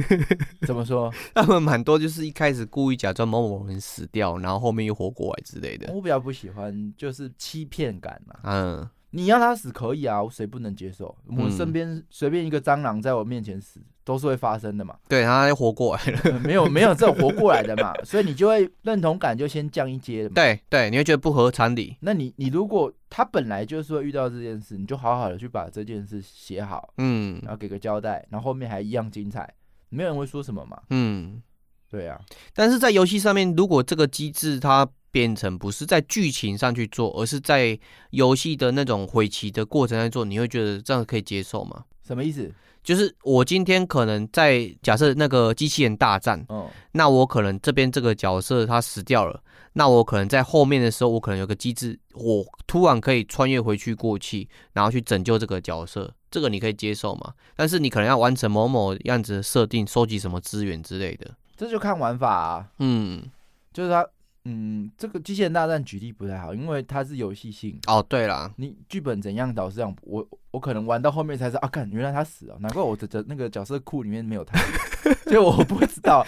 [0.66, 1.10] 怎么说？
[1.34, 5.90] 他们蛮多就是一开始故意假装某某人死掉，然后后面又活过来之类的。
[5.94, 8.34] 我比较不喜欢就是欺骗感嘛。
[8.42, 8.86] 嗯。
[9.10, 11.16] 你要他死可以啊，谁不能接受？
[11.38, 14.96] 我身边随便一个蟑螂在我面前死，都是会发生的嘛。
[15.08, 20.28] 对，他活过来了，没有没有这种活过来的嘛， 所以你就会认同感就先降一阶。
[20.28, 21.96] 对对，你会觉得不合常理。
[22.00, 29.52] 那你你如果他本来就是会遇到这件事，你就好好的去把这件事写好，嗯，然后给个交代，然后后面还一样精彩，
[29.88, 30.80] 没有人会说什么嘛。
[30.90, 31.42] 嗯，
[31.90, 32.20] 对啊。
[32.54, 37.76] 但是在游戏上面，如果这个机制它变成不是在剧情上去做，而是在
[38.10, 41.84] 游戏的那种回棋的过程在做，你会觉得这样可以接受吗？
[42.06, 42.52] 什么意思？
[42.86, 57.34] 就是我今天可能在假设那个机器人大战，哦，那我可能这边这个角色他死掉了，那我可能在后面的时候，我可能有个机制，我突然可以穿越回去过去，然后去拯救这个角色，这个你可以接受吗？
[57.56, 62.68] 但是你可能要完成某某样子的设定，收集什么资源之类的，这就看玩法啊。
[62.78, 63.24] 嗯，
[63.72, 64.06] 就是他。
[64.48, 67.76] 嗯，这个机器人大战举例不太好，因为它是游戏性。
[67.88, 74.56] 哦，对了，你剧本怎样导是这样，我我可能玩到后面才知道啊，看原来他死了，难怪我的角那个角色库里面没有他，
[75.26, 76.24] 所以我不知道。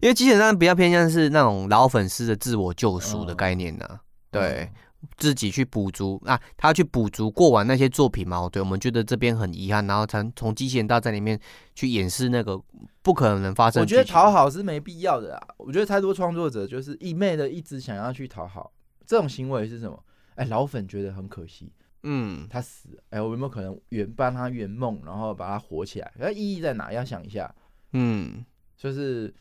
[0.00, 4.70] 因为机器人大战比较偏向是那种老粉丝的自我救赎的概念呢，对。
[5.16, 8.48] 自己去补足啊，他去补足过完那些作品嘛？
[8.50, 11.38] 对，我们觉得这边很遗憾，然后才从机器人大战里面
[11.74, 12.60] 去演示那个
[13.02, 13.80] 不可能发生。
[13.80, 15.48] 我觉得讨好是没必要的啊！
[15.58, 18.72] 我觉得太多创作者就是一昧的一直想要去讨好，
[19.06, 20.04] 这种行为是什么？
[20.34, 26.12] 哎，老粉觉得很可惜，嗯，他死，哎，我有没有可能圆帮他圆梦，然后把他活起来？
[26.18, 26.92] 那意义在哪？
[26.92, 27.54] 要想一下，
[27.92, 28.44] 嗯，
[28.76, 29.34] 就是。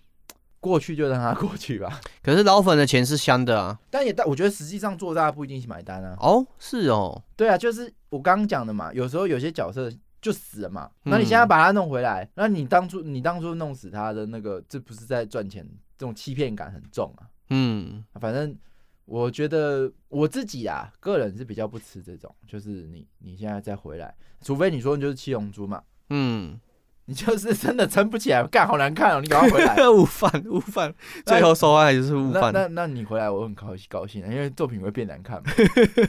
[0.65, 2.01] 过去就让它过去吧。
[2.23, 6.17] 可是老粉的钱是香的啊，但也但我觉得实际上做大家不一定去买单啊。
[6.19, 8.91] 哦，是哦，对啊，就是我刚刚讲的嘛。
[8.91, 15.63] 有时候有些角色就死了嘛，那你现在把他弄回来，那你当初你当初弄死他的那个，这不是在赚钱？
[15.99, 17.29] 这种欺骗感很重啊。
[17.51, 18.57] 嗯，反正
[19.05, 25.83] 我觉得我自己啊，个人是比较不吃这种，就是你你现在再回来，除非你说你就是七龙珠嘛。
[26.09, 26.59] 嗯。
[27.07, 29.21] 你就是真的撑不起来，干好难看哦！
[29.21, 29.75] 你赶快回来。
[29.87, 30.93] 悟饭，悟饭，
[31.25, 32.51] 最后收完还是悟饭。
[32.51, 35.51] 那那你回来，我很高高兴，因为作品会变难看嘛。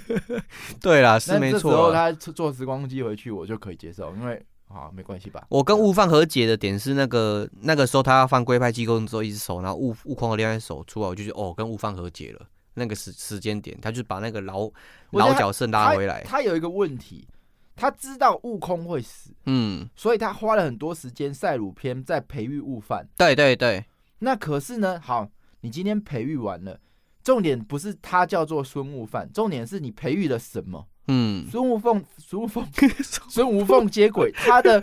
[0.81, 1.61] 对啦，是没错。
[1.61, 5.45] 这时候他坐时光机回去，我就可以接受，因为啊，没关系吧。
[5.51, 12.47] 我跟悟饭和解的点是那个那个时候他要放龟派气功之后，一只手，然后悟悟空的另外手出来，我就觉得哦，跟悟饭和解了。
[12.79, 14.71] 那个时时间点，他就把那个老
[15.11, 16.23] 老角色拉回来。
[16.25, 17.29] 他有一个问题。
[17.77, 23.07] 他知道悟空会死，嗯，所以他花了很多时间赛鲁篇在培育悟饭。
[23.19, 23.85] 对对对，
[24.21, 25.29] 那可是呢，好，
[25.61, 26.81] 你今天培育完了，
[27.23, 30.89] 重点不是他叫做孙悟饭，重点是你培育了什么？
[31.09, 32.67] 嗯，孙悟凤，孙悟凤，
[33.29, 34.81] 孙悟凤接轨，他的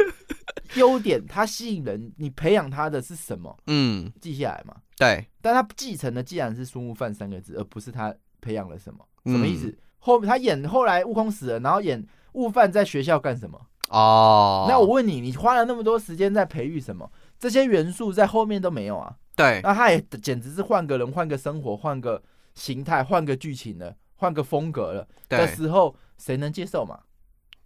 [0.75, 3.57] 优点，他吸引人，你培养他的是什么？
[3.65, 4.75] 嗯，记下来嘛。
[4.97, 9.03] 对，但他继承的既然是孙悟饭三个字，而不是他培养了什么？
[9.25, 9.75] 什么意思？
[9.97, 12.05] 后他演后来悟空死了，然后演。
[12.33, 13.59] 悟饭在学校干什么？
[13.89, 17.11] 哦，那我问你，你花了那么多时间在培育什么？
[17.37, 19.15] 这些元素在后面都没有啊。
[19.35, 22.21] 对，那他也简直是换个人、换个生活、换个
[22.55, 26.99] 形态、换个剧情了、换个风格了的时候，谁能接受嘛？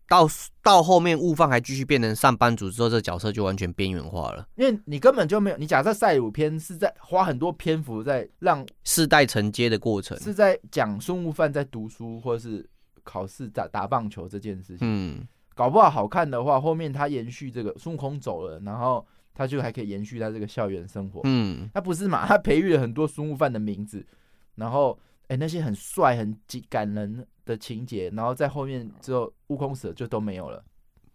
[0.10, 0.28] 到
[0.62, 4.46] 到后面悟饭还继续变成上班族之后，这角色就完全边缘化了。
[4.56, 12.68] 因为你根本就没有，你假设赛鲁篇是在花很多篇幅在让世代承接的过程，是在讲孙悟饭在读书或者是。
[13.08, 14.80] 考试打打棒球这件事情。
[14.82, 21.22] 嗯，搞不好好看的话，后面他延续这个孙悟空走了，然后他就还可以延续他这个校园生活。
[21.24, 22.28] 嗯，他不是嘛？
[22.28, 24.06] 他培育了很多孙悟饭的名字，
[24.56, 25.00] 然后
[25.30, 26.38] 哎那些很帅很
[26.70, 30.62] 感人的情节，然后在后面之后悟空死了就都没有了。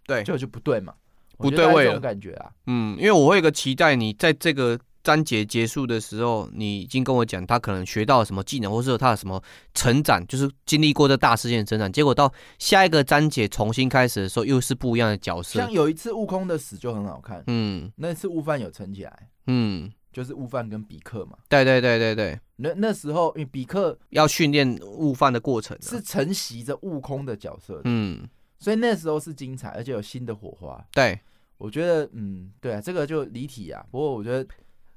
[0.06, 0.94] 对，就就不对嘛，
[1.36, 2.50] 不对味这种感觉啊。
[2.66, 4.80] 嗯，因为我会有个期待，你在这个。
[5.02, 9.42] 章节结束的时候，你已经跟我讲他可能学到了什么技能，或是他的什么
[9.74, 11.90] 成长，就是经历过这大事件成长。
[11.90, 15.58] 结果到下一个章节重新开始的时候，又是不一样的角色。
[15.58, 21.36] 像有一次悟空的死就很好看，嗯，那次悟饭有撑起来，嗯，就是悟饭跟比克嘛。
[21.48, 28.28] 对对对对对，那那时候因为比克要训练悟饭的过程，是承袭着悟空的角色，嗯，
[28.60, 30.84] 所以那时候是精彩，而且有新的火花。
[30.92, 31.18] 对，
[31.58, 33.84] 我觉得，嗯，对啊，这个就离体啊。
[33.90, 34.46] 不过我觉得。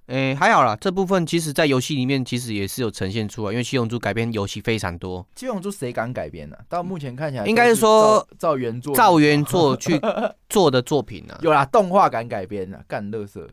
[0.07, 5.25] 诶，还好啦，这部分其实，在游戏里面其实也是有呈现出来，因为七龙珠改编游戏非常多。
[5.35, 6.55] 七龙珠谁敢改编呢？
[6.69, 9.99] 到目前看起来，应该是说照原作、照原作去
[10.47, 11.35] 做的作品呢。
[11.41, 13.47] 有啦，动画敢改编啊，干乐色。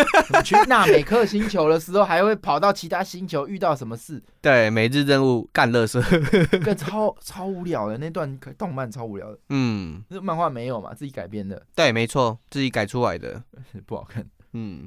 [0.44, 4.22] 去纳美克星球的时候，还会跑到其他星球遇到什么事？
[4.42, 6.02] 对，每日任务干乐色，
[6.62, 9.38] 更超超无聊的那段动漫，超无聊的。
[9.48, 10.92] 嗯，那漫画没有嘛？
[10.92, 11.62] 自己改编的。
[11.74, 13.42] 对，没错，自己改出来的，
[13.86, 14.26] 不好看。
[14.52, 14.86] 嗯。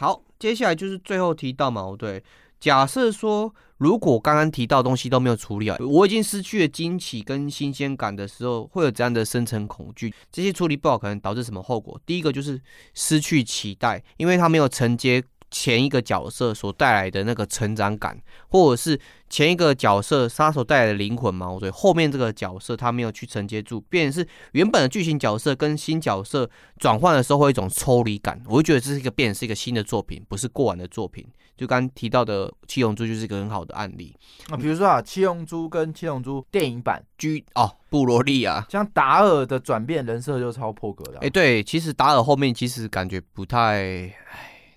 [0.00, 2.22] 好，接下来就是最后提到嘛，对，
[2.60, 10.14] 假设说如果刚刚提到东西都没有处理好，我已经失去了惊喜跟新鲜感的时候，会有怎样的深层恐惧。
[10.30, 12.00] 这些处理不好，可能导致什么后果？
[12.06, 12.60] 第一个就是
[12.94, 15.20] 失去期待，因为他没有承接
[15.50, 18.98] 前一个角色所带来的那个成长感，或者是。
[19.30, 31.22] 前一个角色杀手带来的灵魂嘛，所以后面这个角色他没有去承接住，变成是原本的剧情角色跟新角色转换的时候会有一种抽离感，我就觉得这是一个变成是一个新的作品，不是过完的作品。
[31.58, 34.16] 就刚提到的七龙珠就是一个很好的案例
[34.48, 41.18] 啊，比如说啊，七龙珠跟七龙珠电影版居哦布罗利啊，像达尔的转变人设就超破格的。
[41.18, 44.14] 哎，对，其实达尔后面其实感觉不太，哎，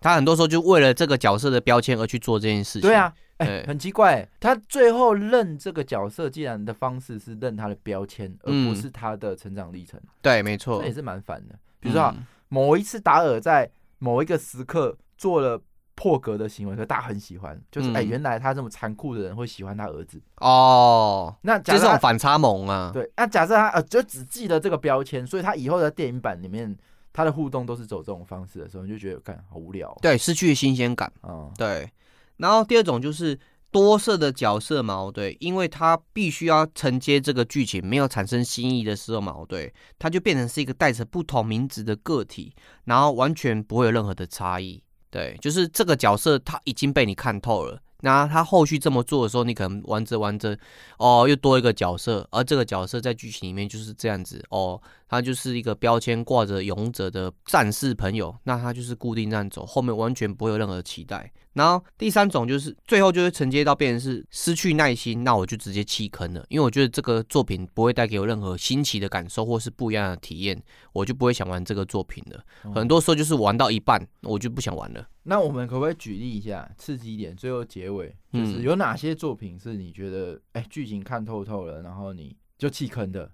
[0.02, 2.82] 他很多时候就为了这个角色的标签而去做这件事情。
[2.82, 3.14] 对啊。
[3.38, 10.00] 哎，很奇怪，他最后认这个角色，既然的方式是认他的标签，而不是他的成长历程。
[10.22, 11.56] 对，没错，这也是蛮烦的。
[11.80, 12.14] 比如说，
[12.50, 15.60] 某一次达尔在某一个时刻做了
[15.96, 21.36] 破格的行为，可大家很喜欢，就是哎，原来他这么残酷的人会喜欢他儿子哦。
[21.42, 22.92] 那这种反差萌啊。
[22.94, 26.78] 对，那假设他呃就只记得这个标签，所以他以后的电影版里面
[27.14, 29.98] 他的互动都是走这种方式的时候，你就觉得看好无聊。
[30.02, 31.12] 对，失去新鲜感。
[31.24, 31.90] 嗯，对。
[32.38, 33.38] 然后第二种就是
[33.70, 42.54] 多色的角色矛盾，因为他必须要承接这个剧情，没有产生新意的时候矛盾，他就变成是一个带着不同名字的个体，
[42.86, 44.84] 然后完全不会有任何的差异。
[45.10, 47.82] 对，就是这个角色他已经被你看透了。
[48.02, 50.58] 那他后续这么做的时候，你可能玩着玩着，
[50.98, 61.32] 哦，又多一个角色，而这个角色在剧情里面就是这样子，哦，他就是一个标签挂着勇者的战士朋友，那他就是固定这样走，后面完全不会有任何期待。
[61.54, 70.62] 然后第三种就是最后就会承接到变成是失去耐心，那我就直接弃坑了，因为我觉得这个作品不会带给我任何新奇的感受或是不一样的体验，
[70.94, 72.44] 我就不会想玩这个作品了。
[72.74, 75.06] 很多时候就是玩到一半，我就不想玩了。
[75.24, 77.36] 那我们可不可以举例一下，刺激一点？
[77.36, 83.30] 最后结尾就是有哪些作品是你觉得哎剧情看透透了，然后你就弃坑的？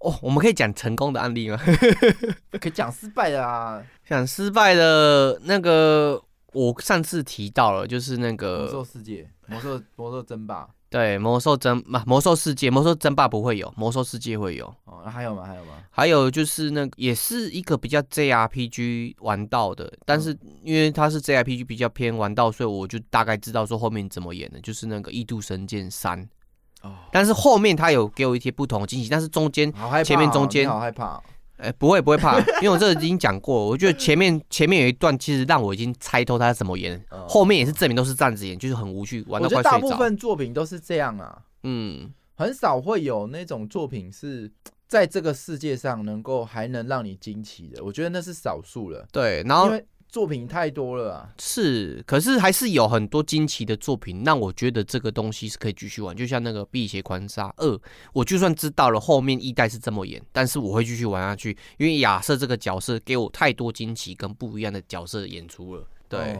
[0.00, 1.58] 哦，我们可以讲成功的案例吗？
[2.58, 3.82] 可以讲失败的啊。
[4.08, 6.20] 讲失败的那个，
[6.52, 10.68] 我上次提到了，就是那个魔兽世界、魔兽 魔兽争霸。
[10.88, 14.66] 对魔兽争嘛，魔兽世界、魔兽争霸不会有，魔兽世界会有。
[14.86, 15.44] 哦，那还有吗？
[15.46, 15.74] 还有吗？
[15.88, 26.20] 还有就是那也是一个比较 JRPG 玩到的，但是因为它是 JRPG 比较偏玩到，所以我就大概知道说后面怎么演的，就是那个《异度神剑三》。
[26.82, 26.92] 哦。
[27.12, 29.72] 但是后面他有给我一些不同的惊喜，但是中间
[30.04, 31.22] 前面中间好害怕。
[31.60, 33.66] 哎，不会不会怕，因为我这已经讲过。
[33.66, 39.70] 我觉得前面前面有一段，其实让我已经猜透他是怎么演，后面也是证明都是这样子演，就是很无趣，玩到快睡着。
[39.70, 44.50] 大部分作品都是这样啊，嗯，很少会有那种作品是
[44.88, 47.84] 在这个世界上能够还能让你惊奇的。
[47.84, 49.06] 我觉得那是少数了。
[49.12, 49.70] 对，然后。
[50.10, 56.16] 作品太多了啊，是，可是还是有很多惊奇的作品，让我觉得这个东西是可以继续玩。
[56.16, 57.68] 就像那个《辟邪狂杀二》，
[58.12, 65.86] 我就算知道了后面一代是这么演，但是我会继续玩下去，因为亚瑟这个角色给我太多惊奇跟不一样的角色演出了。
[66.08, 66.36] 对，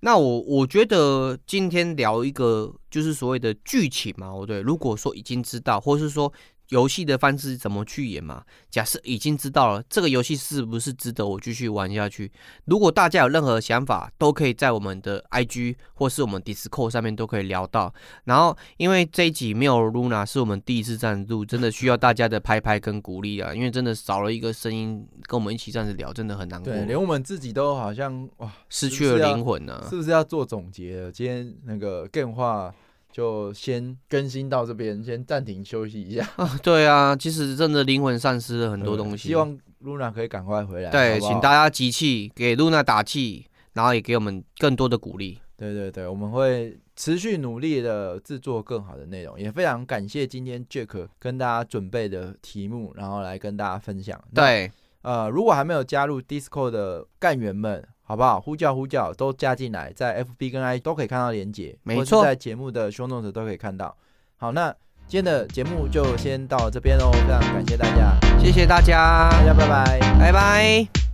[0.00, 6.32] 那我我觉得今天聊一个就是所谓的剧情嘛，我对，如果说已经知道，或是说。
[6.68, 8.44] 游戏的方式怎么去演嘛。
[8.70, 12.30] 假设已经知道了这个游戏是不是值得我继续玩下去，
[12.66, 17.92] 如果大家有任何想法，都可以在我们的 IG 或是我们 Discord 上面都可以聊到。
[18.24, 23.54] 然后，因为这一集没有 Luna，是我们第一次站录，真的需要大家的拍拍跟鼓励啊！
[23.54, 26.72] 因为真的少了一个声音跟我们一起这样子聊，真的很难过。
[26.72, 29.86] 对，连我们自己都好像哇，失去了灵魂呢。
[29.88, 31.10] 是不是要做总结了？
[31.10, 32.74] 今天那个电话。
[33.18, 36.24] 就先更新到这边，先暂停休息一下。
[36.36, 39.26] 啊 对啊，其实真的灵魂丧失了很多东西。
[39.26, 40.90] 希望露娜可以赶快回来。
[40.92, 45.40] 对，请大家集气，给露娜打气，然后也给我们更多的鼓励。
[45.56, 49.36] 对对对，我们会持续努力的制作更好的内容。
[49.36, 54.16] 也非常感谢今天 Jack 跟大家准备的题目，然后来跟大家分享。
[54.32, 54.70] 对，
[55.02, 57.84] 呃，如果还没有加入 Discord 的干员们。
[58.08, 58.40] 好不好？
[58.40, 63.94] 呼叫呼叫都加进来，在 FB 跟 I 都可以看到连接，没错，在节目的 show notes 都可以看到。
[64.38, 64.74] 好，那
[65.06, 71.07] 今天的节目就先到这边喽，非常感谢大家，谢谢大家，大家拜拜，拜拜。